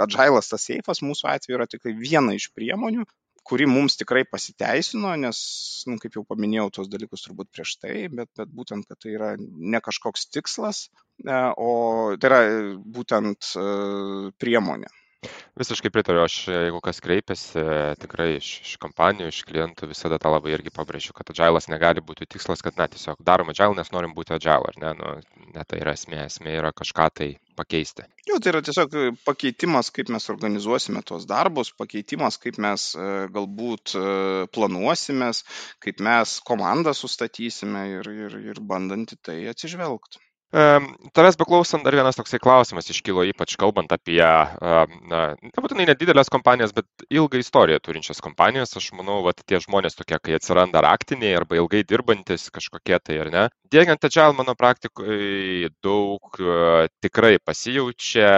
agilas 0.06 0.50
tas 0.50 0.64
seifas 0.70 1.04
mūsų 1.04 1.30
atveju 1.36 1.60
yra 1.60 1.68
tik 1.70 1.86
viena 2.00 2.34
iš 2.36 2.50
priemonių, 2.56 3.06
kuri 3.44 3.66
mums 3.68 3.98
tikrai 4.00 4.24
pasiteisino, 4.24 5.12
nes, 5.20 5.38
nu, 5.90 5.98
kaip 6.00 6.16
jau 6.16 6.24
paminėjau, 6.28 6.70
tos 6.78 6.90
dalykus 6.92 7.26
turbūt 7.26 7.50
prieš 7.52 7.76
tai, 7.82 7.96
bet, 8.08 8.30
bet 8.40 8.52
būtent, 8.56 8.88
kad 8.88 9.00
tai 9.04 9.12
yra 9.18 9.34
ne 9.38 9.80
kažkoks 9.84 10.30
tikslas, 10.32 10.86
e, 11.20 11.36
o 11.60 11.70
tai 12.20 12.30
yra 12.30 12.40
būtent 12.96 13.52
e, 13.60 13.66
priemonė. 14.40 14.88
Visiškai 15.60 15.92
pritariu, 15.94 16.24
aš 16.24 16.36
jeigu 16.50 16.80
kas 16.84 16.98
kreipiasi, 17.04 17.62
tikrai 18.02 18.34
iš, 18.38 18.48
iš 18.64 18.72
kompanijų, 18.82 19.30
iš 19.30 19.42
klientų 19.46 19.88
visada 19.92 20.18
tą 20.22 20.32
labai 20.34 20.54
irgi 20.56 20.72
pabrėžiu, 20.74 21.14
kad 21.14 21.30
adžilas 21.30 21.70
negali 21.70 22.02
būti 22.02 22.26
tikslas, 22.26 22.64
kad, 22.64 22.74
na, 22.80 22.88
tiesiog 22.90 23.22
darom 23.22 23.52
adžilą, 23.52 23.76
nes 23.78 23.92
norim 23.94 24.16
būti 24.16 24.34
adžilą, 24.34 24.72
ar 24.72 24.80
ne, 24.82 24.92
nu, 24.98 25.14
ne 25.54 25.66
tai 25.68 25.80
yra 25.84 25.94
esmė, 25.94 26.24
esmė 26.26 26.56
yra 26.58 26.74
kažką 26.74 27.08
tai 27.20 27.30
pakeisti. 27.54 28.06
Jo, 28.26 28.40
tai 28.42 28.54
yra 28.54 28.64
tiesiog 28.66 28.96
pakeitimas, 29.28 29.92
kaip 29.94 30.10
mes 30.14 30.26
organizuosime 30.32 31.04
tuos 31.06 31.26
darbus, 31.30 31.70
pakeitimas, 31.78 32.40
kaip 32.42 32.58
mes 32.62 32.90
e, 32.96 33.08
galbūt 33.34 33.94
e, 34.00 34.04
planuosimės, 34.56 35.44
kaip 35.84 36.02
mes 36.08 36.38
komandą 36.50 36.96
sustatysime 36.98 37.86
ir, 37.98 38.12
ir, 38.26 38.38
ir 38.54 38.62
bandant 38.74 39.14
į 39.14 39.20
tai 39.28 39.38
atsižvelgti. 39.54 40.23
Tavęs 40.54 41.34
beklausant, 41.34 41.82
dar 41.82 41.96
vienas 41.98 42.14
toksai 42.14 42.38
klausimas 42.38 42.86
iškilo, 42.92 43.24
ypač 43.26 43.56
kalbant 43.58 43.90
apie, 43.90 44.22
na, 45.10 45.22
nebūtinai 45.42 45.88
nedidelės 45.88 46.30
kompanijas, 46.30 46.70
bet 46.76 46.86
ilgą 47.10 47.40
istoriją 47.42 47.80
turinčias 47.82 48.22
kompanijas. 48.22 48.76
Aš 48.78 48.92
manau, 48.94 49.18
kad 49.26 49.42
tie 49.42 49.58
žmonės 49.64 49.98
tokie, 49.98 50.20
kai 50.22 50.36
atsiranda 50.38 50.84
raktiniai 50.86 51.34
arba 51.40 51.58
ilgai 51.58 51.82
dirbantis 51.82 52.46
kažkokie 52.54 53.00
tai 53.02 53.18
ar 53.24 53.32
ne. 53.34 53.44
Dėgiant 53.74 54.06
Agile 54.06 54.36
mano 54.38 54.54
praktikoje 54.54 55.72
daug 55.82 56.38
tikrai 57.02 57.40
pasijaučia 57.42 58.30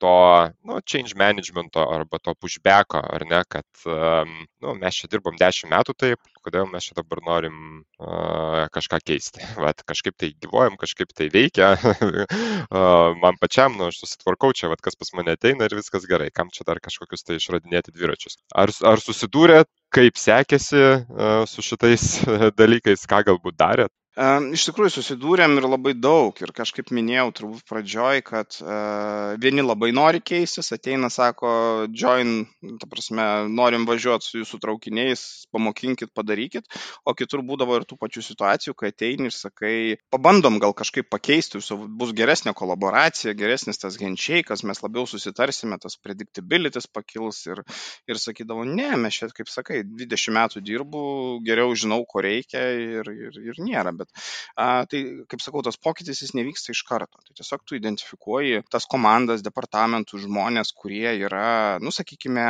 to, 0.00 0.16
nu, 0.64 0.80
change 0.88 1.12
managemento 1.20 1.84
arba 1.84 2.22
to 2.24 2.32
pushbacko, 2.40 3.04
ar 3.04 3.26
ne, 3.28 3.42
kad, 3.44 3.68
nu, 3.84 4.78
mes 4.80 4.96
čia 5.02 5.12
dirbam 5.12 5.36
10 5.36 5.68
metų 5.76 5.98
taip, 6.06 6.24
kodėl 6.44 6.68
mes 6.70 6.86
čia 6.88 6.96
dabar 6.98 7.20
norim 7.26 7.56
uh, 8.00 8.66
kažką 8.74 9.00
keisti. 9.04 9.44
Vat, 9.64 9.84
kažkaip 9.88 10.16
tai 10.20 10.32
gyvojam, 10.42 10.78
kažkaip 10.80 11.12
tai 11.16 11.28
veikia. 11.32 11.72
uh, 11.84 13.16
man 13.20 13.38
pačiam, 13.40 13.76
nu, 13.78 13.90
aš 13.90 14.02
susitvarkau 14.02 14.52
čia, 14.56 14.70
vat, 14.72 14.82
kas 14.84 14.98
pas 14.98 15.12
mane 15.18 15.36
ateina 15.36 15.68
ir 15.68 15.76
viskas 15.78 16.06
gerai. 16.10 16.30
Kam 16.34 16.52
čia 16.54 16.66
dar 16.68 16.80
kažkokius 16.82 17.26
tai 17.26 17.38
išradinėti 17.40 17.94
dviračius. 17.94 18.40
Ar, 18.54 18.72
ar 18.92 19.02
susidūrėt, 19.04 19.70
kaip 19.94 20.20
sekėsi 20.20 20.82
uh, 20.82 21.42
su 21.50 21.64
šitais 21.66 22.20
dalykais, 22.60 23.06
ką 23.10 23.24
galbūt 23.30 23.58
darėt? 23.60 23.94
Iš 24.20 24.66
tikrųjų 24.68 24.90
susidūrėm 24.98 25.54
ir 25.56 25.64
labai 25.64 25.94
daug. 25.96 26.36
Ir 26.44 26.50
kažkaip 26.52 26.90
minėjau 26.92 27.30
turbūt 27.38 27.62
pradžioj, 27.70 28.20
kad 28.26 28.58
uh, 28.60 29.32
vieni 29.40 29.64
labai 29.64 29.94
nori 29.96 30.20
keistis, 30.20 30.68
ateina, 30.76 31.08
sako, 31.08 31.86
join, 31.88 32.42
ta 32.82 32.88
prasme, 32.90 33.24
norim 33.48 33.86
važiuoti 33.88 34.28
su 34.28 34.42
jūsų 34.42 34.60
traukiniais, 34.60 35.22
pamokinkit, 35.56 36.12
padarykit, 36.12 36.68
o 37.08 37.14
kitur 37.16 37.40
būdavo 37.48 37.78
ir 37.78 37.86
tų 37.88 37.96
pačių 38.02 38.24
situacijų, 38.26 38.74
kai 38.76 38.90
ateini 38.92 39.30
ir 39.30 39.36
sakai, 39.36 39.72
pabandom 40.12 40.60
gal 40.60 40.76
kažkaip 40.76 41.08
pakeisti, 41.08 41.62
bus 41.88 42.12
geresnė 42.12 42.52
kolaboracija, 42.58 43.32
geresnis 43.38 43.80
tas 43.80 43.96
genčiaikas, 44.00 44.66
mes 44.68 44.84
labiau 44.84 45.06
susitarsime, 45.08 45.80
tas 45.80 45.96
predictabilities 45.96 46.90
pakils. 46.92 47.40
Ir, 47.48 47.64
ir 48.10 48.20
sakydavo, 48.20 48.68
ne, 48.68 48.90
mes 49.00 49.16
čia, 49.16 49.30
kaip 49.32 49.48
sakai, 49.48 49.80
20 49.88 50.36
metų 50.36 50.64
dirbu, 50.66 51.02
geriau 51.46 51.72
žinau, 51.72 52.02
ko 52.04 52.20
reikia 52.26 52.68
ir, 52.76 53.12
ir, 53.16 53.42
ir 53.48 53.64
nėra. 53.64 53.96
Bet 53.96 54.09
a, 54.56 54.84
tai, 54.90 55.02
kaip 55.30 55.44
sakau, 55.44 55.64
tas 55.66 55.80
pokytis 55.80 56.22
jis 56.24 56.34
nevyksta 56.38 56.74
iš 56.74 56.82
karto. 56.88 57.22
Tai 57.26 57.38
tiesiog 57.38 57.64
tu 57.66 57.78
identifikuoji 57.78 58.64
tas 58.72 58.88
komandas, 58.90 59.44
departamentų 59.46 60.24
žmonės, 60.26 60.74
kurie 60.76 61.16
yra, 61.20 61.78
nu, 61.82 61.94
sakykime, 61.94 62.46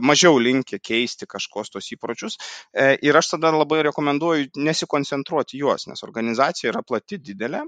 mažiau 0.00 0.38
linkę 0.38 0.78
keisti 0.78 1.26
kažkos 1.26 1.70
tos 1.72 1.88
įpročius. 1.94 2.36
E, 2.72 2.96
ir 3.06 3.16
aš 3.16 3.32
tada 3.34 3.52
labai 3.54 3.82
rekomenduoju 3.88 4.50
nesikoncentruoti 4.66 5.60
juos, 5.62 5.86
nes 5.90 6.04
organizacija 6.06 6.72
yra 6.72 6.82
plati, 6.86 7.18
didelė. 7.18 7.62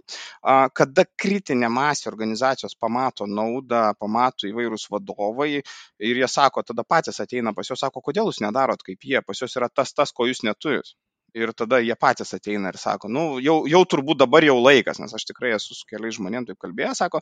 Kada 0.80 1.06
kritinė 1.22 1.70
masė 1.72 2.10
organizacijos 2.12 2.76
pamato 2.80 3.26
naudą, 3.26 3.86
pamato 3.98 4.48
įvairūs 4.50 4.88
vadovai 4.92 5.50
ir 5.56 6.22
jie 6.22 6.28
sako, 6.28 6.62
tada 6.62 6.84
patys 6.84 7.20
ateina 7.24 7.54
pas 7.54 7.70
juos, 7.70 7.80
sako, 7.80 8.04
kodėl 8.04 8.30
jūs 8.30 8.42
nedarot 8.44 8.82
kaip 8.84 9.10
jie, 9.10 9.20
pas 9.24 9.40
juos 9.40 9.56
yra 9.56 9.70
tas, 9.72 9.94
tas, 9.94 10.12
ko 10.12 10.28
jūs 10.30 10.44
neturit 10.46 10.94
ir 11.34 11.52
tada 11.56 11.80
jie 11.82 11.94
patys 11.98 12.34
ateina 12.36 12.70
ir 12.72 12.78
sako, 12.80 13.10
nu, 13.12 13.24
jau, 13.42 13.56
jau 13.70 13.82
turbūt 13.90 14.20
dabar 14.22 14.44
jau 14.46 14.56
laikas, 14.60 15.00
nes 15.02 15.14
aš 15.14 15.26
tikrai 15.28 15.54
esu 15.56 15.74
su 15.76 15.86
keliais 15.90 16.16
žmonėmis 16.18 16.52
taip 16.52 16.60
kalbėjęs, 16.62 17.00
sako, 17.02 17.20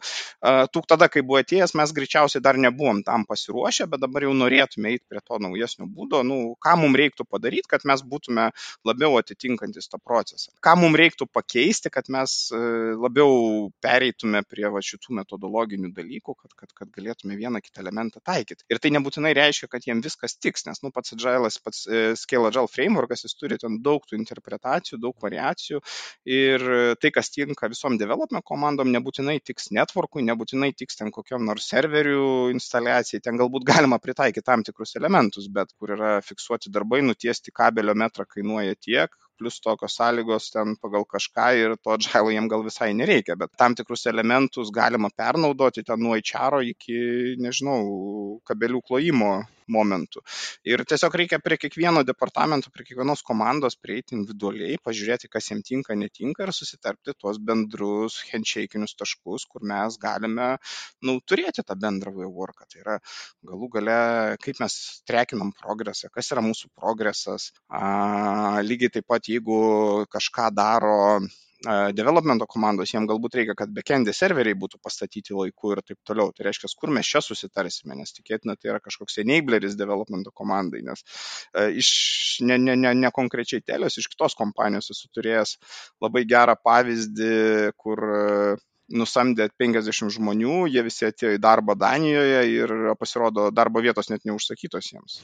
tu 0.72 0.82
tada, 0.88 1.08
kai 1.12 1.24
buvo 1.26 1.40
atėjęs, 1.40 1.74
mes 1.78 1.94
greičiausiai 1.96 2.42
dar 2.44 2.58
nebuvom 2.60 3.02
tam 3.06 3.24
pasiruošę, 3.28 3.88
bet 3.90 4.02
dabar 4.04 4.26
jau 4.26 4.34
norėtume 4.36 4.92
eiti 4.92 5.04
prie 5.08 5.22
to 5.24 5.38
naujesnio 5.42 5.88
būdo, 5.88 6.22
nu, 6.26 6.38
ką 6.62 6.76
mums 6.80 7.00
reiktų 7.00 7.26
padaryti, 7.28 7.70
kad 7.72 7.86
mes 7.88 8.04
būtume 8.06 8.50
labiau 8.88 9.16
atitinkantis 9.20 9.88
tą 9.92 10.00
procesą. 10.02 10.52
Ką 10.64 10.76
mums 10.80 10.98
reiktų 11.00 11.28
pakeisti, 11.32 11.92
kad 11.92 12.10
mes 12.12 12.36
e, 12.54 12.60
labiau 12.98 13.70
pereitume 13.82 14.42
prie 14.48 14.68
va, 14.72 14.82
šitų 14.84 15.16
metodologinių 15.22 15.92
dalykų, 15.96 16.36
kad, 16.36 16.54
kad, 16.58 16.72
kad 16.76 16.92
galėtume 16.94 17.38
vieną 17.38 17.62
kitą 17.64 17.82
elementą 17.84 18.22
taikyti. 18.24 18.66
Ir 18.72 18.80
tai 18.82 18.92
nebūtinai 18.96 19.32
reiškia, 19.38 19.70
kad 19.72 19.86
jiem 19.88 20.02
viskas 20.04 20.36
tiks, 20.38 20.66
nes, 20.68 20.82
nu, 20.84 20.92
pats 20.94 21.14
Agile, 21.16 21.50
pats 21.64 21.84
e, 21.86 22.04
Scale 22.18 22.50
Agile 22.50 22.70
frameworkas, 22.70 23.24
jis 23.26 23.36
turi 23.38 23.58
ten 23.60 23.80
daug 23.84 24.01
daug 24.02 24.10
tų 24.10 24.18
interpretacijų, 24.18 24.98
daug 25.00 25.14
variacijų. 25.22 25.80
Ir 26.26 26.60
tai, 27.00 27.10
kas 27.10 27.30
tinka 27.30 27.68
visom 27.68 27.98
development 27.98 28.44
komandom, 28.44 28.90
nebūtinai 28.92 29.40
tiks 29.44 29.70
networkui, 29.72 30.22
nebūtinai 30.22 30.72
tiks 30.74 30.96
ten 30.96 31.10
kokiam 31.10 31.44
nors 31.44 31.68
serverių 31.70 32.50
instaliacijai, 32.52 33.22
ten 33.22 33.38
galbūt 33.38 33.64
galima 33.64 33.98
pritaikyti 33.98 34.44
tam 34.44 34.62
tikrus 34.62 34.96
elementus, 34.96 35.48
bet 35.48 35.72
kur 35.78 35.94
yra 35.96 36.20
fiksuoti 36.22 36.70
darbai, 36.70 37.02
nutiesti 37.02 37.52
kabelio 37.52 37.94
metrą 37.94 38.26
kainuoja 38.26 38.74
tiek, 38.74 39.10
plus 39.38 39.60
tokios 39.60 39.96
sąlygos 39.96 40.50
ten 40.52 40.76
pagal 40.78 41.04
kažką 41.08 41.46
ir 41.58 41.76
to 41.82 41.94
agile 41.94 42.30
jiem 42.34 42.48
gal 42.48 42.62
visai 42.62 42.92
nereikia, 42.94 43.36
bet 43.36 43.50
tam 43.58 43.74
tikrus 43.74 44.06
elementus 44.06 44.70
galima 44.70 45.10
pernaudoti 45.10 45.82
ten 45.82 45.98
nuo 45.98 46.14
HR 46.14 46.62
iki, 46.68 47.00
nežinau, 47.42 48.38
kabelių 48.46 48.82
klojimo 48.86 49.32
momentų. 49.72 50.22
Ir 50.68 50.84
tiesiog 50.88 51.16
reikia 51.20 51.40
prie 51.42 51.58
kiekvieno 51.60 52.04
departamento, 52.06 52.70
prie 52.74 52.86
kiekvienos 52.88 53.24
komandos 53.26 53.78
prieiti 53.80 54.16
individualiai, 54.18 54.78
pažiūrėti, 54.84 55.30
kas 55.32 55.50
jiems 55.50 55.66
tinka, 55.68 55.96
netinka 55.98 56.46
ir 56.46 56.54
susitarpti 56.56 57.16
tuos 57.18 57.40
bendrus 57.42 58.20
handshake'inius 58.30 58.96
taškus, 58.98 59.46
kur 59.50 59.64
mes 59.68 59.98
galime 60.02 60.48
nu, 61.06 61.18
turėti 61.26 61.64
tą 61.66 61.76
bendrą 61.78 62.14
way 62.16 62.30
worką. 62.40 62.68
Tai 62.72 62.82
yra 62.84 62.98
galų 63.48 63.70
gale, 63.76 63.98
kaip 64.42 64.60
mes 64.62 64.78
trekinam 65.08 65.52
progresą, 65.58 66.10
kas 66.14 66.32
yra 66.34 66.44
mūsų 66.44 66.72
progresas. 66.78 67.50
A, 67.68 68.60
lygiai 68.64 68.92
taip 68.98 69.08
pat, 69.10 69.28
jeigu 69.30 70.06
kažką 70.12 70.50
daro 70.56 70.98
developmento 71.96 72.46
komandos, 72.50 72.92
jiems 72.92 73.08
galbūt 73.10 73.36
reikia, 73.38 73.56
kad 73.58 73.72
backendė 73.74 74.14
serveriai 74.16 74.56
būtų 74.58 74.80
pastatyti 74.82 75.36
laiku 75.36 75.74
ir 75.74 75.82
taip 75.86 75.98
toliau. 76.08 76.32
Tai 76.34 76.46
reiškia, 76.48 76.70
kur 76.78 76.92
mes 76.94 77.08
čia 77.08 77.22
susitarsime, 77.24 77.96
nes 77.98 78.14
tikėtina 78.16 78.56
tai 78.56 78.72
yra 78.72 78.80
kažkoks 78.82 79.20
enableris 79.22 79.76
developmento 79.78 80.32
komandai, 80.34 80.82
nes 80.86 81.04
iš 81.82 81.92
ne, 82.46 82.58
ne, 82.58 82.76
ne, 82.78 82.94
ne 82.98 83.12
konkrečiai 83.14 83.64
telės, 83.64 83.98
iš 84.00 84.10
kitos 84.12 84.36
kompanijos 84.38 84.92
esu 84.94 85.10
turėjęs 85.14 85.56
labai 86.02 86.24
gerą 86.28 86.56
pavyzdį, 86.64 87.32
kur 87.78 88.06
nusamdė 88.96 89.48
50 89.60 90.12
žmonių, 90.16 90.66
jie 90.72 90.82
visi 90.86 91.06
atėjo 91.08 91.34
į 91.36 91.40
darbą 91.42 91.76
Danijoje 91.78 92.42
ir 92.52 92.74
pasirodo 93.00 93.48
darbo 93.54 93.82
vietos 93.84 94.10
net 94.12 94.26
neužsakytos 94.28 94.90
jiems. 94.92 95.20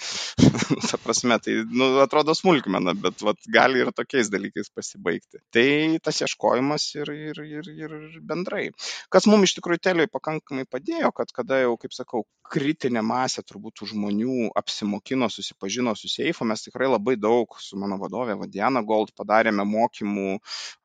Ta 0.90 1.00
prasme, 1.02 1.38
tai 1.42 1.56
nu, 1.68 1.90
atrodo 2.04 2.34
smulkmena, 2.36 2.94
bet 2.98 3.22
vat, 3.24 3.40
gali 3.52 3.82
ir 3.82 3.92
tokiais 3.96 4.30
dalykais 4.32 4.70
pasibaigti. 4.74 5.40
Tai 5.54 5.66
tas 6.04 6.20
ieškojimas 6.24 6.86
ir, 7.00 7.12
ir, 7.14 7.42
ir, 7.44 7.70
ir 7.70 7.96
bendrai. 8.26 8.68
Kas 9.12 9.28
mums 9.30 9.50
iš 9.50 9.58
tikrųjų 9.58 9.82
teliui 9.84 10.10
pakankamai 10.12 10.66
padėjo, 10.70 11.12
kad 11.16 11.32
kada 11.36 11.62
jau, 11.64 11.76
kaip 11.80 11.96
sakau, 11.96 12.24
kritinė 12.50 13.02
masė 13.06 13.44
turbūt 13.46 13.84
žmonių 13.90 14.50
apsimokino, 14.58 15.28
susipažino 15.30 15.94
su 15.98 16.10
seifu, 16.10 16.46
mes 16.48 16.64
tikrai 16.66 16.88
labai 16.90 17.14
daug 17.20 17.54
su 17.62 17.78
mano 17.78 17.98
vadovė 18.00 18.36
Vadiana 18.40 18.82
Gold 18.86 19.14
padarėme 19.16 19.64
mokymų 19.68 20.38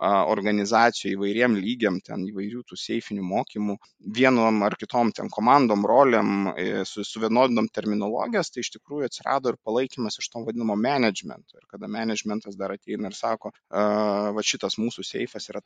organizacijų 0.05 1.15
įvairiem 1.15 1.57
lygiam, 1.57 1.99
ten 2.05 2.25
įvairių 2.29 2.63
tų 2.69 2.79
seifinių 2.79 3.25
mokymų, 3.25 3.77
vienom 4.17 4.61
ar 4.67 4.77
kitom 4.79 5.11
ten 5.15 5.31
komandom, 5.33 5.85
roliam, 5.89 6.51
e, 6.55 6.83
su, 6.87 7.05
suvienodinom 7.07 7.69
terminologijas, 7.73 8.51
tai 8.53 8.63
iš 8.65 8.73
tikrųjų 8.77 9.09
atsirado 9.09 9.53
ir 9.53 9.59
palaikymas 9.65 10.19
iš 10.21 10.29
to 10.33 10.43
vadinamo 10.45 10.77
managemento. 10.79 11.57
Ir 11.59 11.67
kada 11.71 11.89
managementas 11.91 12.57
dar 12.59 12.75
ateina 12.75 13.11
ir 13.11 13.17
sako, 13.17 13.51
va 13.69 14.43
šitas 14.45 14.77
mūsų 14.81 15.03
seifas 15.05 15.49
yra 15.51 15.61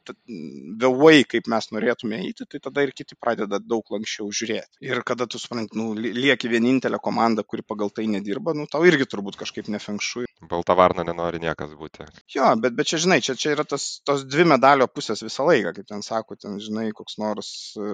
vėlai, 0.82 1.23
kaip 1.30 1.49
mes 1.52 1.69
norėtume 1.73 2.19
eiti, 2.23 2.47
tai 2.49 2.62
tada 2.63 2.86
ir 2.86 2.93
kiti 2.95 3.17
pradeda 3.19 3.60
daug 3.60 3.86
lankščiau 3.93 4.30
žiūrėti. 4.39 4.80
Ir 4.86 5.04
kada 5.08 5.28
tu 5.30 5.41
supranti, 5.41 5.78
nu, 5.80 5.91
lieki 5.93 6.52
vienintelė 6.52 6.99
komanda, 7.04 7.43
kuri 7.43 7.65
pagal 7.65 7.91
tai 7.93 8.08
nedirba, 8.12 8.56
nu, 8.58 8.67
tau 8.71 8.86
irgi 8.88 9.08
turbūt 9.10 9.39
kažkaip 9.39 9.69
nefengšui. 9.73 10.28
Balta 10.49 10.75
varna 10.78 11.04
nenori 11.04 11.41
niekas 11.43 11.73
būti. 11.80 12.06
Jo, 12.32 12.54
bet, 12.63 12.75
bet 12.78 12.88
čia, 12.91 13.02
žinai, 13.04 13.19
čia, 13.25 13.36
čia 13.39 13.54
yra 13.56 13.65
tas, 13.67 13.88
tos 14.08 14.23
dvi 14.28 14.45
medalio 14.47 14.88
pusės 14.88 15.23
visą 15.25 15.45
laiką, 15.49 15.73
kaip 15.75 15.89
ten 15.89 16.06
sako, 16.06 16.18
ten, 16.39 16.58
žinai, 16.63 16.89
koks 16.95 17.17
nors, 17.21 17.49
e, 17.79 17.89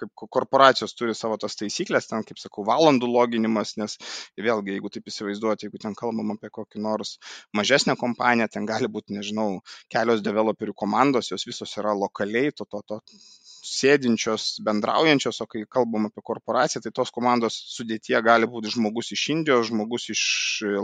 kaip 0.00 0.26
korporacijos 0.36 0.94
turi 0.98 1.14
savo 1.18 1.38
tas 1.40 1.58
taisyklės, 1.60 2.08
ten, 2.10 2.24
kaip 2.26 2.40
sakau, 2.42 2.64
valandų 2.68 3.08
loginimas, 3.10 3.76
nes 3.80 3.96
vėlgi, 4.38 4.76
jeigu 4.76 4.92
taip 4.94 5.10
įsivaizduoti, 5.12 5.68
jeigu 5.68 5.82
ten 5.82 5.96
kalbam 5.98 6.34
apie 6.36 6.52
kokį 6.52 6.82
nors 6.84 7.16
mažesnę 7.56 7.96
kompaniją, 8.00 8.50
ten 8.52 8.68
gali 8.68 8.90
būti, 8.92 9.16
nežinau, 9.18 9.60
kelios 9.92 10.24
developerių 10.26 10.76
komandos, 10.84 11.32
jos 11.32 11.46
visos 11.48 11.76
yra 11.80 11.96
lokaliai, 11.96 12.54
to, 12.56 12.68
to, 12.70 12.82
to 12.86 13.00
sėdinčios, 13.66 14.46
bendraujančios, 14.66 15.40
o 15.42 15.46
kai 15.50 15.64
kalbam 15.70 16.08
apie 16.08 16.22
korporaciją, 16.24 16.82
tai 16.84 16.92
tos 16.94 17.12
komandos 17.14 17.56
sudėtie 17.74 18.16
gali 18.24 18.48
būti 18.50 18.72
žmogus 18.74 19.12
iš 19.16 19.24
Indijos, 19.34 19.70
žmogus 19.70 20.08
iš 20.14 20.22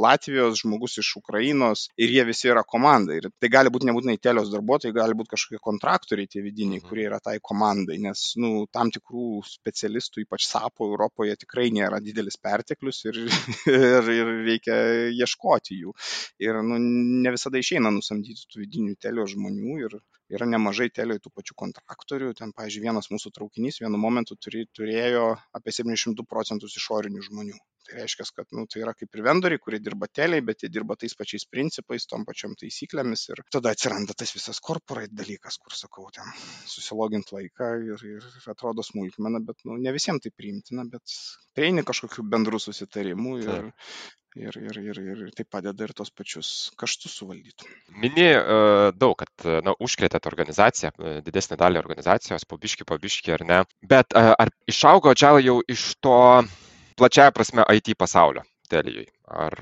Latvijos, 0.02 0.60
žmogus 0.62 0.98
iš 1.02 1.12
Ukrainos 1.20 1.86
ir 1.96 2.12
jie 2.14 2.24
visi 2.28 2.50
yra 2.52 2.64
komanda. 2.74 3.16
Ir 3.18 3.28
tai 3.40 3.50
gali 3.52 3.72
būti 3.72 3.88
nebūtinai 3.88 4.18
telios 4.22 4.50
darbuotojai, 4.52 4.94
gali 4.96 5.16
būti 5.18 5.34
kažkokie 5.34 5.62
kontraktoriai 5.62 6.30
tie 6.30 6.44
vidiniai, 6.44 6.80
mhm. 6.80 6.88
kurie 6.88 7.06
yra 7.08 7.20
tai 7.22 7.38
komandai, 7.42 7.98
nes 8.02 8.24
nu, 8.42 8.66
tam 8.72 8.90
tikrų 8.94 9.42
specialistų, 9.48 10.26
ypač 10.26 10.46
SAPO 10.48 10.90
Europoje, 10.92 11.36
tikrai 11.44 11.70
nėra 11.74 12.02
didelis 12.04 12.38
perteklius 12.42 13.04
ir, 13.08 13.22
ir, 13.72 14.12
ir 14.18 14.32
reikia 14.48 14.78
ieškoti 15.12 15.82
jų. 15.82 15.94
Ir 16.42 16.62
nu, 16.66 16.80
ne 16.82 17.34
visada 17.34 17.60
išeina 17.60 17.92
nusamdyti 17.94 18.48
tų 18.50 18.64
vidinių 18.64 18.98
telio 19.02 19.26
žmonių 19.28 19.78
ir 19.86 20.00
yra 20.36 20.48
nemažai 20.48 20.88
telio 20.96 21.18
tų 21.22 21.32
pačių 21.38 21.56
kontraktorių. 21.62 22.32
Ten, 22.38 22.54
pavyzdžiui, 22.56 22.84
vienas 22.86 23.10
mūsų 23.12 23.32
traukinys 23.36 23.80
vienu 23.82 24.00
momentu 24.00 24.38
turėjo 24.44 25.26
apie 25.58 25.74
700 25.78 26.26
procentus 26.28 26.76
išorinių 26.80 27.24
žmonių. 27.28 27.58
Tai 27.82 27.96
reiškia, 27.98 28.26
kad 28.36 28.54
nu, 28.54 28.64
tai 28.70 28.84
yra 28.84 28.94
kaip 28.94 29.16
ir 29.18 29.24
vendoriai, 29.26 29.60
kurie 29.62 29.80
dirba 29.82 30.06
teliai, 30.06 30.44
bet 30.46 30.62
jie 30.62 30.70
dirba 30.70 30.94
tais 30.98 31.16
pačiais 31.18 31.44
principais, 31.50 32.06
tom 32.10 32.26
pačiom 32.28 32.54
taisyklėmis 32.60 33.26
ir 33.32 33.42
tada 33.50 33.72
atsiranda 33.74 34.14
tas 34.18 34.34
visas 34.36 34.62
corporate 34.62 35.16
dalykas, 35.18 35.58
kur 35.58 35.74
sakau, 35.74 36.06
ten 36.14 36.30
susilogint 36.70 37.34
laiką 37.34 37.72
ir, 37.90 38.06
ir 38.14 38.48
atrodo 38.54 38.86
smulkmena, 38.86 39.42
bet 39.50 39.66
nu, 39.66 39.80
ne 39.82 39.94
visiems 39.94 40.22
tai 40.22 40.30
priimtina, 40.30 40.86
bet 40.94 41.18
prieini 41.58 41.82
kažkokių 41.88 42.26
bendrų 42.36 42.62
susitarimų 42.62 43.38
ir, 43.42 43.52
Taip. 43.52 44.18
Ir, 44.32 44.56
ir, 44.56 44.78
ir, 44.80 44.98
ir 45.12 45.32
tai 45.36 45.44
padeda 45.44 45.84
ir 45.84 45.90
tos 45.92 46.08
pačius 46.08 46.70
kaštus 46.80 47.18
suvaldyti. 47.18 47.66
Mini 48.00 48.30
uh, 48.32 48.86
daug, 48.96 49.12
kad 49.20 49.44
na, 49.66 49.74
užkrėtėt 49.76 50.24
organizaciją, 50.30 50.94
didesnį 51.26 51.58
dalį 51.60 51.82
organizacijos, 51.82 52.46
pabiški, 52.48 52.86
pabiški 52.88 53.34
ar 53.36 53.44
ne. 53.44 53.58
Bet 53.84 54.16
uh, 54.16 54.32
ar 54.40 54.48
išaugo 54.72 55.12
Agile 55.12 55.44
jau 55.44 55.58
iš 55.68 55.84
to 56.00 56.16
plačiaja 56.98 57.34
prasme 57.34 57.66
IT 57.76 57.94
pasaulio 57.98 58.44
Telijui. 58.72 59.06
Ar, 59.32 59.54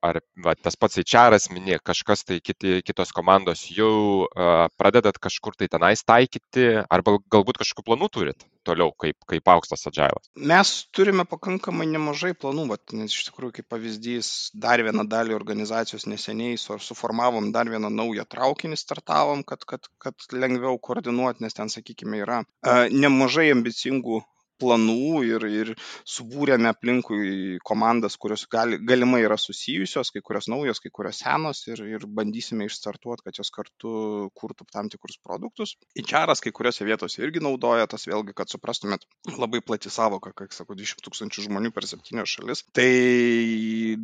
ar 0.00 0.18
va, 0.44 0.54
tas 0.56 0.76
pats 0.80 1.00
HR 1.00 1.36
minė, 1.52 1.78
kažkas 1.84 2.24
tai 2.28 2.38
kiti, 2.44 2.78
kitos 2.84 3.12
komandos 3.16 3.66
jau 3.72 3.92
uh, 4.24 4.64
pradedat 4.80 5.18
kažkur 5.20 5.56
tai 5.60 5.68
tenais 5.72 6.02
taikyti, 6.08 6.66
arba 6.88 7.18
galbūt 7.32 7.60
kažkokių 7.60 7.86
planų 7.88 8.08
turit 8.16 8.46
toliau, 8.64 8.92
kaip, 9.00 9.16
kaip 9.28 9.52
aukštas 9.54 9.86
agailas? 9.90 10.28
Mes 10.52 10.72
turime 10.96 11.24
pakankamai 11.28 11.86
nemažai 11.92 12.32
planų, 12.36 12.66
vat, 12.72 12.96
nes 12.96 13.12
iš 13.12 13.28
tikrųjų, 13.28 13.58
kaip 13.58 13.68
pavyzdys, 13.72 14.32
dar 14.64 14.84
vieną 14.84 15.04
dalį 15.08 15.36
organizacijos 15.36 16.08
neseniai 16.08 16.58
suformavom 16.60 17.52
dar 17.56 17.68
vieną 17.72 17.92
naują 17.92 18.24
traukinį, 18.28 18.80
startavom, 18.80 19.44
kad, 19.48 19.64
kad, 19.68 19.88
kad 20.00 20.28
lengviau 20.32 20.80
koordinuoti, 20.80 21.44
nes 21.44 21.56
ten, 21.56 21.72
sakykime, 21.72 22.20
yra 22.24 22.42
uh, 22.44 22.84
nemažai 22.92 23.50
ambicingų 23.56 24.20
planų 24.60 25.22
ir, 25.26 25.46
ir 25.48 25.72
subūrėme 26.08 26.70
aplinkui 26.70 27.58
komandas, 27.66 28.16
kurios 28.20 28.46
gali, 28.50 28.78
galimai 28.86 29.22
yra 29.24 29.38
susijusios, 29.40 30.12
kai 30.14 30.22
kurios 30.24 30.50
naujos, 30.52 30.82
kai 30.82 30.92
kurios 30.94 31.22
senos 31.24 31.62
ir, 31.70 31.82
ir 31.96 32.06
bandysime 32.06 32.68
išstartuoti, 32.68 33.26
kad 33.26 33.40
jos 33.40 33.52
kartu 33.54 33.94
kurtų 34.36 34.66
tam 34.70 34.90
tikrus 34.92 35.18
produktus. 35.24 35.76
Įčiaras 35.98 36.42
kai 36.44 36.52
kuriuose 36.56 36.86
vietose 36.88 37.22
irgi 37.24 37.42
naudoja 37.44 37.88
tas 37.90 38.06
vėlgi, 38.08 38.34
kad 38.36 38.52
suprastumėt 38.52 39.06
labai 39.36 39.62
plati 39.64 39.92
savoka, 39.92 40.32
kaip 40.36 40.54
sako, 40.54 40.76
20 40.78 41.04
tūkstančių 41.06 41.46
žmonių 41.48 41.72
per 41.74 41.86
7 41.88 42.26
šalis. 42.28 42.64
Tai 42.76 42.90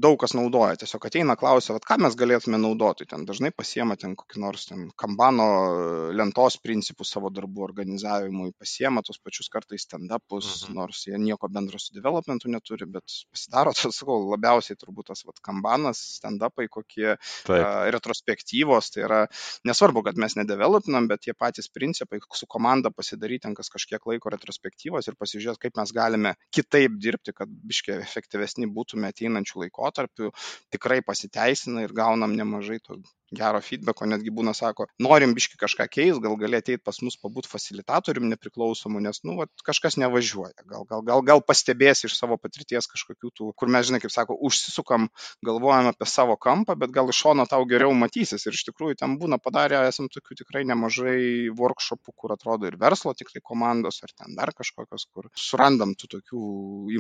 daug 0.03 0.19
kas 0.21 0.35
naudoja, 0.37 0.77
tiesiog 0.81 1.09
ateina 1.09 1.37
klausia, 1.39 1.77
ką 1.87 1.99
mes 2.03 2.17
galėtume 2.19 2.61
naudoti. 2.61 3.07
Ten 3.09 3.27
dažnai 3.29 3.53
pasiema 3.55 3.97
ten 4.01 4.17
kokį 4.19 4.43
nors 4.43 4.67
ten 4.71 4.89
kambano 4.99 5.47
lentos 6.17 6.59
principų 6.63 7.07
savo 7.07 7.31
darbų 7.35 7.65
organizavimui, 7.69 8.53
pasiema 8.59 9.03
tos 9.07 9.21
pačius 9.23 9.51
kartais 9.53 9.87
stand-upus, 9.87 10.46
mhm. 10.47 10.77
nors 10.79 11.03
jie 11.07 11.19
nieko 11.21 11.49
bendro 11.53 11.81
su 11.83 11.95
developmentu 11.97 12.51
neturi, 12.53 12.89
bet 12.91 13.05
pasidaro, 13.33 13.73
tas, 13.79 13.99
sakau, 14.01 14.19
labiausiai 14.33 14.79
turbūt 14.81 15.11
tas 15.13 15.25
vat, 15.27 15.41
kambanas, 15.45 16.01
stand-upai, 16.21 16.69
kokie 16.73 17.15
Taip. 17.17 17.57
uh, 17.57 17.87
retrospektyvos, 17.95 18.91
tai 18.95 19.05
yra 19.07 19.21
nesvarbu, 19.69 20.05
kad 20.07 20.21
mes 20.21 20.37
nedevelopinam, 20.39 21.09
bet 21.11 21.27
tie 21.27 21.37
patys 21.37 21.71
principai, 21.73 22.21
su 22.37 22.49
komanda 22.51 22.93
pasidaryti 22.95 23.47
ten 23.47 23.55
kas 23.57 23.71
kažkiek 23.73 24.03
laiko 24.11 24.33
retrospektyvos 24.33 25.09
ir 25.09 25.19
pasižiūrėti, 25.21 25.67
kaip 25.67 25.81
mes 25.81 25.93
galime 25.97 26.35
kitaip 26.55 26.97
dirbti, 27.03 27.35
kad 27.37 27.51
biškiai 27.71 28.01
efektyvesni 28.03 28.69
būtume 28.73 29.11
ateinančių 29.13 29.67
laikotarpių, 29.67 30.33
tikrai 30.75 31.03
pasiteisina 31.07 31.87
ir 31.87 31.95
gaunam 31.97 32.35
nemažai 32.37 32.81
to 32.83 32.99
gero 33.35 33.61
feedbacko, 33.63 34.07
netgi 34.07 34.31
būna 34.35 34.55
sako, 34.55 34.87
norim 35.03 35.35
biški 35.37 35.59
kažką 35.61 35.87
keis, 35.91 36.19
gal 36.23 36.37
gali 36.39 36.59
ateiti 36.61 36.83
pas 36.85 36.99
mus 37.03 37.17
pabūt 37.21 37.49
facilitatorium 37.51 38.29
nepriklausomu, 38.31 39.01
nes, 39.03 39.21
nu, 39.27 39.37
vat, 39.41 39.51
kažkas 39.67 39.99
nevažiuoja. 40.01 40.55
Gal, 40.65 40.87
gal, 40.89 41.03
gal, 41.07 41.23
gal 41.27 41.43
pastebės 41.43 42.05
iš 42.07 42.17
savo 42.19 42.39
patirties 42.41 42.89
kažkokių 42.91 43.33
tų, 43.35 43.51
kur 43.59 43.73
mes, 43.73 43.89
žinai, 43.89 44.01
kaip 44.03 44.15
sako, 44.15 44.37
užsisukam, 44.47 45.09
galvojam 45.47 45.91
apie 45.91 46.09
savo 46.11 46.37
kampą, 46.39 46.77
bet 46.79 46.95
gal 46.95 47.11
iš 47.11 47.23
šono 47.25 47.47
tau 47.51 47.67
geriau 47.69 47.95
matysis. 47.97 48.47
Ir 48.47 48.57
iš 48.57 48.67
tikrųjų 48.71 49.01
ten 49.03 49.17
būna 49.21 49.41
padarę, 49.43 49.83
esam 49.91 50.11
tokių 50.13 50.39
tikrai 50.43 50.63
nemažai 50.69 51.51
workshopų, 51.57 52.15
kur 52.15 52.37
atrodo 52.37 52.71
ir 52.71 52.79
verslo 52.81 53.15
tik 53.17 53.33
tai 53.35 53.43
komandos, 53.43 54.03
ar 54.07 54.15
ten 54.15 54.37
dar 54.39 54.53
kažkokios, 54.57 55.09
kur 55.13 55.31
surandam 55.35 55.97
tų 55.99 56.13
tokių 56.17 56.43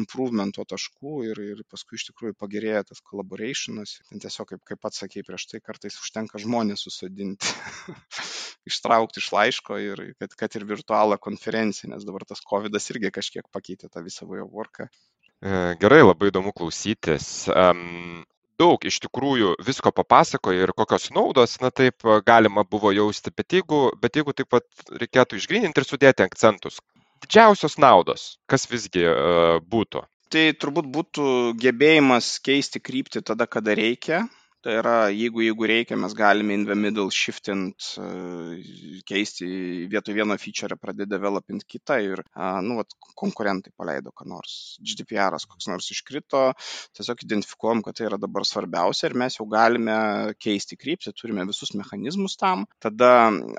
improvementų 0.00 0.66
taškų 0.74 1.16
ir, 1.30 1.42
ir 1.54 1.62
paskui 1.70 2.00
iš 2.00 2.08
tikrųjų 2.10 2.36
pagerėja 2.40 2.86
tas 2.90 3.02
collaborationas. 3.06 3.98
Ten 4.10 4.22
tiesiog, 4.22 4.50
kaip, 4.52 4.64
kaip 4.66 4.82
pats 4.82 5.02
sakė 5.02 5.24
prieš 5.26 5.48
tai, 5.52 5.62
kartais 5.64 5.98
užtenka 6.00 6.15
užtenka 6.16 6.40
žmonės 6.40 6.86
susodinti, 6.86 7.52
ištraukti 8.70 9.20
iš 9.20 9.32
laiško 9.32 9.76
ir 9.78 10.02
kad, 10.18 10.32
kad 10.32 10.56
ir 10.56 10.64
virtualą 10.64 11.18
konferenciją, 11.20 11.92
nes 11.92 12.06
dabar 12.08 12.24
tas 12.24 12.40
COVID 12.40 12.72
irgi 12.72 13.12
kažkiek 13.12 13.44
pakeitė 13.52 13.90
tą 13.92 14.02
visą 14.02 14.26
worką. 14.26 14.88
E, 15.44 15.76
gerai, 15.76 16.00
labai 16.02 16.30
įdomu 16.30 16.54
klausytis. 16.56 17.48
Um, 17.52 18.24
daug 18.56 18.80
iš 18.80 18.98
tikrųjų 19.04 19.58
visko 19.60 19.92
papasakoja 19.92 20.64
ir 20.64 20.72
kokios 20.72 21.10
naudos, 21.12 21.58
na 21.60 21.70
taip, 21.70 22.00
galima 22.24 22.64
buvo 22.64 22.92
jausti, 22.96 23.30
bet 23.36 23.52
jeigu, 23.52 23.92
bet 24.00 24.16
jeigu 24.16 24.32
taip 24.32 24.48
pat 24.48 24.64
reikėtų 24.88 25.36
išgrininti 25.36 25.82
ir 25.82 25.86
sudėti 25.86 26.24
akcentus, 26.24 26.80
didžiausios 27.20 27.76
naudos, 27.76 28.38
kas 28.48 28.64
visgi 28.70 29.04
uh, 29.04 29.60
būtų? 29.60 30.06
Tai 30.32 30.48
turbūt 30.58 30.88
būtų 30.90 31.28
gebėjimas 31.60 32.40
keisti 32.42 32.80
kryptį 32.82 33.20
tada, 33.28 33.46
kada 33.46 33.76
reikia, 33.78 34.24
Tai 34.66 34.72
yra, 34.80 34.94
jeigu, 35.14 35.44
jeigu 35.44 35.66
reikia, 35.70 35.94
mes 36.02 36.14
galime 36.18 36.54
in 36.58 36.64
the 36.66 36.74
middle 36.74 37.06
shiftint, 37.14 37.84
keisti 39.06 39.46
vietoj 39.92 40.16
vieno 40.16 40.34
feature, 40.42 40.74
pradėti 40.74 41.12
developint 41.12 41.62
kitą 41.70 42.00
ir, 42.02 42.24
nu, 42.66 42.80
vat, 42.80 42.96
konkurentai 43.22 43.70
paleido 43.78 44.10
ką 44.10 44.26
nors. 44.26 44.56
GDPR 44.82 45.36
koks 45.52 45.70
nors 45.70 45.86
iškrito, 45.94 46.40
tiesiog 46.98 47.22
identifikuojam, 47.28 47.84
kad 47.86 48.00
tai 48.00 48.08
yra 48.08 48.18
dabar 48.18 48.42
svarbiausia 48.48 49.06
ir 49.06 49.14
mes 49.22 49.38
jau 49.38 49.46
galime 49.52 50.00
keisti 50.42 50.74
kryptį, 50.80 51.14
turime 51.14 51.46
visus 51.46 51.70
mechanizmus 51.78 52.34
tam. 52.34 52.66
Tada 52.82 53.12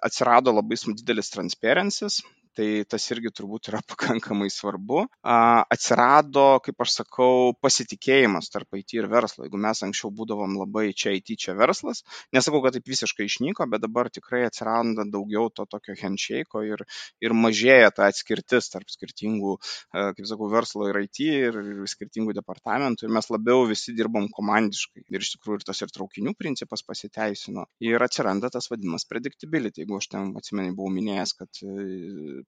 atsirado 0.04 0.52
labai 0.60 0.76
didelis 0.92 1.32
transparencies, 1.32 2.20
tai 2.58 2.68
tas 2.90 3.06
irgi 3.14 3.32
turbūt 3.38 3.70
yra 3.72 3.82
pakankamai 3.92 4.50
svarbu. 4.54 5.04
Atsirado, 5.24 6.48
kaip 6.66 6.86
aš 6.86 6.98
sakau, 7.02 7.54
pasitikėjimas 7.62 8.50
tarp 8.54 8.80
IT 8.80 8.98
ir 8.98 9.10
verslo. 9.12 9.46
Jeigu 9.46 9.62
mes 9.62 9.84
anksčiau 9.86 10.12
būdavom 10.18 10.58
labai 10.60 10.90
čia 10.98 11.14
IT, 11.18 11.36
čia 11.46 11.56
verslas, 11.58 12.04
nesakau, 12.36 12.64
kad 12.66 12.78
taip 12.78 12.88
visiškai 12.90 13.28
išnyko, 13.30 13.68
bet 13.72 13.84
dabar 13.86 14.10
tikrai 14.14 14.44
atsiranda 14.48 15.06
daugiau 15.12 15.52
to 15.54 15.68
tokio 15.70 15.96
handshake 16.02 16.64
ir, 16.66 16.84
ir 17.24 17.36
mažėja 17.38 17.92
ta 17.96 18.08
atskirtis 18.12 18.72
tarp 18.74 18.90
skirtingų, 18.92 19.58
kaip 19.94 20.26
sakau, 20.30 20.50
verslo 20.52 20.90
ir 20.90 21.02
IT 21.04 21.22
ir, 21.28 21.60
ir 21.62 21.90
skirtingų 21.90 22.36
departamentų 22.38 23.08
ir 23.08 23.14
mes 23.18 23.30
labiau 23.34 23.66
visi 23.70 23.94
dirbam 23.98 24.30
komandiškai. 24.34 25.06
Ir 25.14 25.24
iš 25.24 25.36
tikrųjų 25.36 25.62
ir 25.62 25.68
tas 25.68 25.82
ir 25.84 25.94
traukinių 25.94 26.34
principas 26.40 26.84
pasiteisino. 26.88 27.68
Ir 27.84 28.04
atsiranda 28.04 28.50
tas 28.54 28.70
vadinamas 28.72 29.06
predictability. 29.10 29.84
Jeigu 29.84 30.00
aš 30.00 30.10
ten 30.14 30.34
atsimenu, 30.40 30.76
buvau 30.78 30.94
minėjęs, 30.94 31.36
kad 31.38 31.62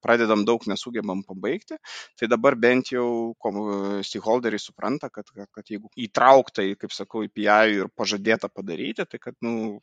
pradedam 0.03 0.45
daug, 0.47 0.65
nesugebam 0.69 1.23
pabaigti, 1.27 1.77
tai 2.19 2.29
dabar 2.31 2.57
bent 2.59 2.93
jau 2.93 3.35
stakeholderiai 4.05 4.61
supranta, 4.61 5.09
kad, 5.13 5.29
kad, 5.35 5.49
kad 5.55 5.71
jeigu 5.71 5.91
įtraukta 6.07 6.65
į, 6.65 6.75
kaip 6.79 6.95
sakau, 6.95 7.23
į 7.25 7.31
PI 7.33 7.79
ir 7.79 7.93
pažadėta 7.95 8.51
padaryti, 8.51 9.05
tai 9.09 9.21
kad, 9.21 9.37
nu, 9.45 9.79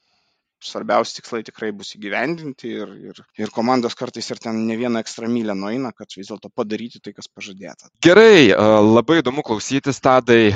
svarbiausi 0.63 1.19
tikslai 1.19 1.43
tikrai 1.47 1.71
bus 1.77 1.93
įgyvendinti 1.97 2.71
ir, 2.83 2.93
ir, 3.11 3.21
ir 3.39 3.53
komandos 3.55 3.97
kartais 3.99 4.29
ir 4.33 4.41
ten 4.43 4.63
ne 4.69 4.77
vieną 4.79 5.03
ekstra 5.03 5.29
mylę 5.31 5.57
nueina, 5.59 5.93
kad 5.97 6.13
vis 6.17 6.31
dėlto 6.31 6.51
padaryti 6.55 7.01
tai, 7.03 7.13
kas 7.17 7.29
pažadėta. 7.29 7.91
Gerai, 8.05 8.53
labai 8.83 9.21
įdomu 9.21 9.45
klausytis, 9.47 10.01
tadai, 10.03 10.51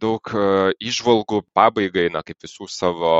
daug 0.00 0.32
išvalgų 0.78 1.42
pabaigai, 1.56 2.08
na 2.14 2.22
kaip 2.26 2.46
visų 2.46 2.70
savo 2.70 3.16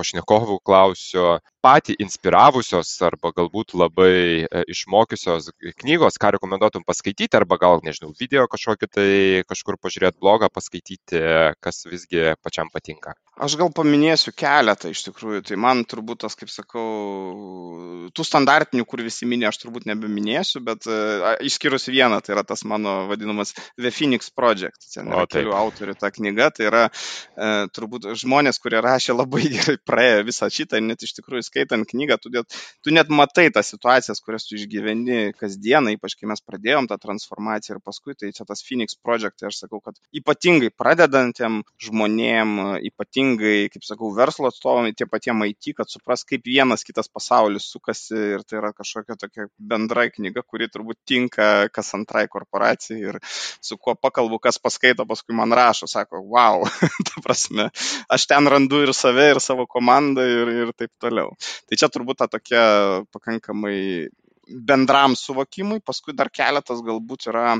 pašnekovų 0.00 0.60
klausiu, 0.64 1.38
patį 1.64 1.96
inspiravusios 2.00 2.90
arba 3.04 3.32
galbūt 3.36 3.74
labai 3.76 4.46
e, 4.46 4.62
išmokiusios 4.72 5.50
knygos, 5.82 6.16
ką 6.20 6.34
rekomenduotum 6.36 6.86
paskaityti, 6.88 7.36
arba 7.36 7.58
gal, 7.60 7.82
nežinau, 7.84 8.14
video 8.18 8.46
kažkokį 8.50 8.88
tai 8.88 9.10
kažkur 9.50 9.76
pažiūrėti 9.80 10.20
blogą, 10.22 10.48
paskaityti, 10.52 11.20
kas 11.60 11.84
visgi 11.90 12.32
pačiam 12.40 12.72
patinka. 12.72 13.14
Aš 13.40 13.54
gal 13.56 13.70
paminėsiu 13.72 14.34
keletą 14.36 14.90
iš 14.92 15.00
tikrųjų. 15.06 15.40
Tai 15.48 15.56
man 15.64 15.80
turbūt 15.88 16.20
tas, 16.26 16.34
kaip 16.36 16.50
sakau, 16.52 18.10
tų 18.12 18.26
standartinių, 18.26 18.84
kur 18.88 19.00
visi 19.00 19.24
minė, 19.28 19.46
aš 19.48 19.62
turbūt 19.62 19.86
nebeminėsiu, 19.88 20.60
bet 20.66 20.84
uh, 20.90 21.30
išskyrus 21.48 21.88
vieną, 21.88 22.18
tai 22.24 22.34
yra 22.34 22.44
tas 22.44 22.66
mano 22.68 23.06
vadinamas 23.08 23.54
The 23.80 23.92
Phoenix 23.96 24.28
Project. 24.28 24.84
Ten 24.92 25.08
yra 25.08 25.24
o, 25.24 25.30
kelių 25.30 25.54
autorių 25.56 25.96
ta 25.96 26.10
knyga. 26.12 26.50
Tai 26.52 26.66
yra 26.68 26.82
uh, 26.90 27.64
turbūt 27.72 28.10
žmonės, 28.20 28.60
kurie 28.60 28.82
rašė 28.84 29.16
labai 29.16 29.46
gerai 29.54 29.78
praėjo 29.88 30.20
visą 30.28 30.50
šitą, 30.52 30.82
net 30.84 31.06
iš 31.08 31.16
tikrųjų 31.22 31.46
skaitant 31.48 31.88
knygą, 31.88 32.20
tu 32.20 32.34
net, 32.34 32.60
tu 32.84 32.92
net 32.92 33.08
matai 33.08 33.48
tas 33.54 33.72
situacijas, 33.72 34.20
kurias 34.20 34.48
tu 34.50 34.58
išgyveni 34.60 35.32
kasdieną, 35.40 35.96
ypač 35.96 36.18
kai 36.20 36.28
mes 36.28 36.44
pradėjom 36.44 36.90
tą 36.92 37.00
transformaciją 37.00 37.78
ir 37.78 37.82
paskui 37.88 38.18
tai 38.20 38.34
čia 38.36 38.44
tas 38.44 38.60
Phoenix 38.66 39.00
Project, 39.00 39.38
tai 39.40 39.48
aš 39.48 39.64
sakau, 39.64 39.80
kad 39.80 39.96
ypatingai 40.12 40.68
pradedantiem 40.76 41.62
žmonėm, 41.80 42.56
ypatingai 42.90 43.29
ypatingai, 43.30 43.68
kaip 43.70 43.84
sakau, 43.84 44.10
verslo 44.14 44.48
atstovam, 44.48 44.88
tie 44.94 45.06
patiem 45.06 45.42
IT, 45.46 45.74
kad 45.76 45.88
supras, 45.88 46.24
kaip 46.24 46.42
vienas 46.44 46.84
kitas 46.84 47.08
pasaulis 47.08 47.70
sukasi 47.70 48.16
ir 48.36 48.42
tai 48.42 48.58
yra 48.58 48.72
kažkokia 48.72 49.16
tokia 49.16 49.46
bendra 49.58 50.08
knyga, 50.10 50.42
kuri 50.42 50.68
turbūt 50.68 50.98
tinka 51.06 51.68
kas 51.72 51.94
antrai 51.94 52.26
korporacijai 52.28 53.00
ir 53.00 53.18
su 53.60 53.76
kuo 53.78 53.94
pakalbu, 53.94 54.38
kas 54.40 54.58
paskaito, 54.58 55.06
paskui 55.06 55.34
man 55.34 55.52
rašo, 55.52 55.86
sako, 55.86 56.22
wow, 56.32 56.64
ta 57.06 57.22
prasme, 57.22 57.70
aš 58.08 58.26
ten 58.26 58.46
randu 58.46 58.82
ir 58.82 58.94
save, 58.94 59.30
ir 59.34 59.40
savo 59.40 59.66
komandą 59.66 60.26
ir, 60.26 60.54
ir 60.64 60.72
taip 60.76 60.92
toliau. 61.00 61.34
Tai 61.68 61.76
čia 61.76 61.88
turbūt 61.88 62.20
ta 62.22 62.30
tokia 62.30 63.04
pakankamai 63.12 64.08
bendram 64.50 65.14
suvokimui, 65.16 65.80
paskui 65.84 66.14
dar 66.16 66.30
keletas 66.32 66.82
galbūt 66.84 67.28
yra, 67.30 67.54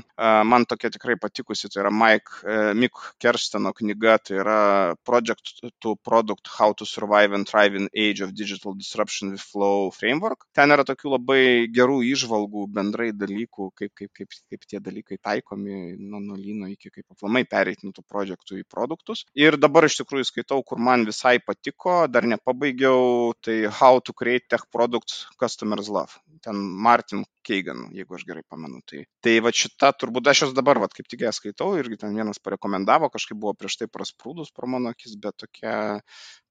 man 0.47 0.67
tokia 0.69 0.91
tikrai 0.93 1.17
patikusi, 1.21 1.71
tai 1.71 1.85
yra 1.85 1.93
Mike, 1.95 2.43
e, 2.45 2.59
Mick 2.79 3.13
Kersteno 3.23 3.73
knyga, 3.77 4.19
tai 4.25 4.41
yra 4.43 4.59
Project 5.07 5.61
to 5.81 5.95
Product 6.05 6.51
How 6.59 6.75
to 6.75 6.87
Survive 6.87 7.35
and 7.37 7.49
Thrive 7.49 7.77
in 7.77 7.89
Age 7.95 8.23
of 8.23 8.35
Digital 8.35 8.75
Disruption 8.75 9.33
with 9.33 9.41
Flow 9.41 9.91
Framework. 9.95 10.47
Ten 10.57 10.75
yra 10.75 10.85
tokių 10.87 11.15
labai 11.17 11.43
gerų 11.75 12.01
išvalgų, 12.11 12.67
bendrai 12.75 13.11
dalykų, 13.17 13.71
kaip, 13.79 13.95
kaip, 13.95 14.13
kaip, 14.17 14.39
kaip 14.51 14.67
tie 14.67 14.81
dalykai 14.83 15.21
taikomi 15.23 15.97
nuo 15.99 16.21
nulino 16.25 16.69
iki 16.71 16.91
kaip 16.91 17.07
aplamai 17.15 17.45
pereiti 17.49 17.87
nuo 17.87 17.95
tų 17.97 18.05
projektų 18.09 18.61
į 18.61 18.67
produktus. 18.71 19.25
Ir 19.39 19.59
dabar 19.61 19.87
iš 19.89 20.01
tikrųjų 20.01 20.31
skaitau, 20.31 20.63
kur 20.67 20.81
man 20.83 21.07
visai 21.09 21.39
patiko, 21.45 22.05
dar 22.11 22.27
nepabaigiau, 22.29 23.33
tai 23.45 23.63
How 23.81 24.01
to 24.01 24.15
Create 24.17 24.49
Tech 24.49 24.67
Products 24.73 25.27
Customers 25.41 25.89
Love. 25.89 26.19
Ten 26.45 26.57
Martin 26.87 27.25
Keigan, 27.47 27.87
jeigu 27.97 28.17
aš 28.17 28.25
gerai 28.29 28.43
pamenu. 28.49 28.81
Tai, 28.89 29.03
tai 29.25 29.37
va 29.45 29.53
šita, 29.63 29.93
turbūt 30.01 30.31
aš 30.33 30.45
jos 30.45 30.55
dabar, 30.57 30.81
va 30.83 30.89
kaip 30.93 31.09
tik 31.11 31.25
ją 31.27 31.33
skaitau, 31.37 31.73
irgi 31.81 32.01
ten 32.03 32.17
vienas 32.17 32.41
parekomendavo, 32.43 33.11
kažkaip 33.15 33.39
buvo 33.41 33.55
prieš 33.59 33.81
tai 33.81 33.91
prasprūdus 33.93 34.53
pro 34.57 34.69
mano 34.71 34.93
akis, 34.95 35.17
bet 35.21 35.39
tokia 35.45 35.75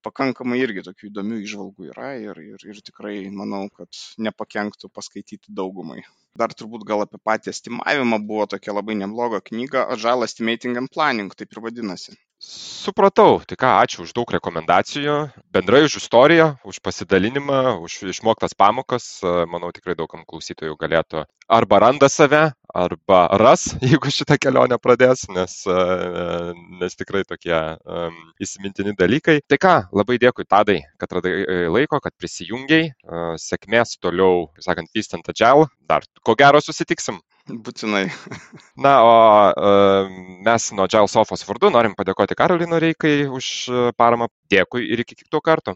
pakankamai 0.06 0.62
irgi 0.64 0.86
tokių 0.88 1.10
įdomių 1.12 1.42
išvalgų 1.46 1.92
yra 1.92 2.14
ir, 2.22 2.42
ir, 2.54 2.66
ir 2.72 2.82
tikrai 2.86 3.18
manau, 3.34 3.66
kad 3.76 4.02
nepakenktų 4.30 4.92
paskaityti 4.96 5.56
daugumai. 5.62 6.04
Dar 6.40 6.54
turbūt 6.56 6.86
gal 6.88 7.04
apie 7.04 7.20
patį 7.20 7.52
estimavimą 7.52 8.22
buvo 8.30 8.46
tokia 8.54 8.76
labai 8.78 8.96
nebloga 8.96 9.42
knyga 9.44 9.86
Agile 9.96 10.28
Estimating 10.30 10.80
and 10.80 10.92
Planning, 10.94 11.34
taip 11.36 11.52
ir 11.56 11.64
vadinasi. 11.66 12.16
Supratau, 12.40 13.42
tai 13.44 13.58
ką, 13.60 13.70
ačiū 13.84 14.06
už 14.06 14.14
daug 14.16 14.30
rekomendacijų, 14.32 15.16
bendrai 15.52 15.82
už 15.84 15.98
istoriją, 16.00 16.54
už 16.64 16.80
pasidalinimą, 16.80 17.82
už 17.84 17.98
išmoktas 18.14 18.56
pamokas. 18.56 19.10
Manau, 19.52 19.74
tikrai 19.76 19.98
daugam 20.00 20.24
klausytojų 20.24 20.78
galėtų 20.80 21.26
arba 21.52 21.82
randa 21.84 22.08
save, 22.08 22.46
arba 22.74 23.22
ras, 23.42 23.66
jeigu 23.86 24.12
šitą 24.14 24.38
kelionę 24.42 24.78
pradės, 24.82 25.26
nes, 25.34 25.56
nes 26.82 27.00
tikrai 27.00 27.24
tokie 27.28 27.56
um, 27.56 28.20
įsimintini 28.42 28.96
dalykai. 28.98 29.40
Tai 29.50 29.60
ką, 29.62 29.76
labai 29.96 30.20
dėkui 30.22 30.48
Tadai, 30.50 30.80
kad 31.02 31.18
radai 31.18 31.34
e, 31.42 31.58
laiko, 31.72 32.00
kad 32.04 32.16
prisijungiai. 32.20 32.92
Sėkmės 33.40 33.98
toliau, 34.02 34.48
sakant, 34.62 34.92
vystant 34.96 35.28
agile. 35.32 35.70
Dar 35.90 36.06
ko 36.26 36.36
gero 36.40 36.62
susitiksim. 36.64 37.20
Būtinai. 37.50 38.04
Na, 38.84 38.94
o 39.02 39.14
mes 40.46 40.70
nuo 40.78 40.86
Džiail 40.90 41.10
Sofos 41.10 41.46
vardu 41.48 41.72
norim 41.74 41.96
padėkoti 41.98 42.38
Karolinui 42.38 42.82
Reikai 42.84 43.16
už 43.26 43.48
paramą. 43.98 44.30
Dėkui 44.50 44.86
ir 44.94 45.04
iki 45.04 45.18
kito 45.18 45.42
karto. 45.46 45.76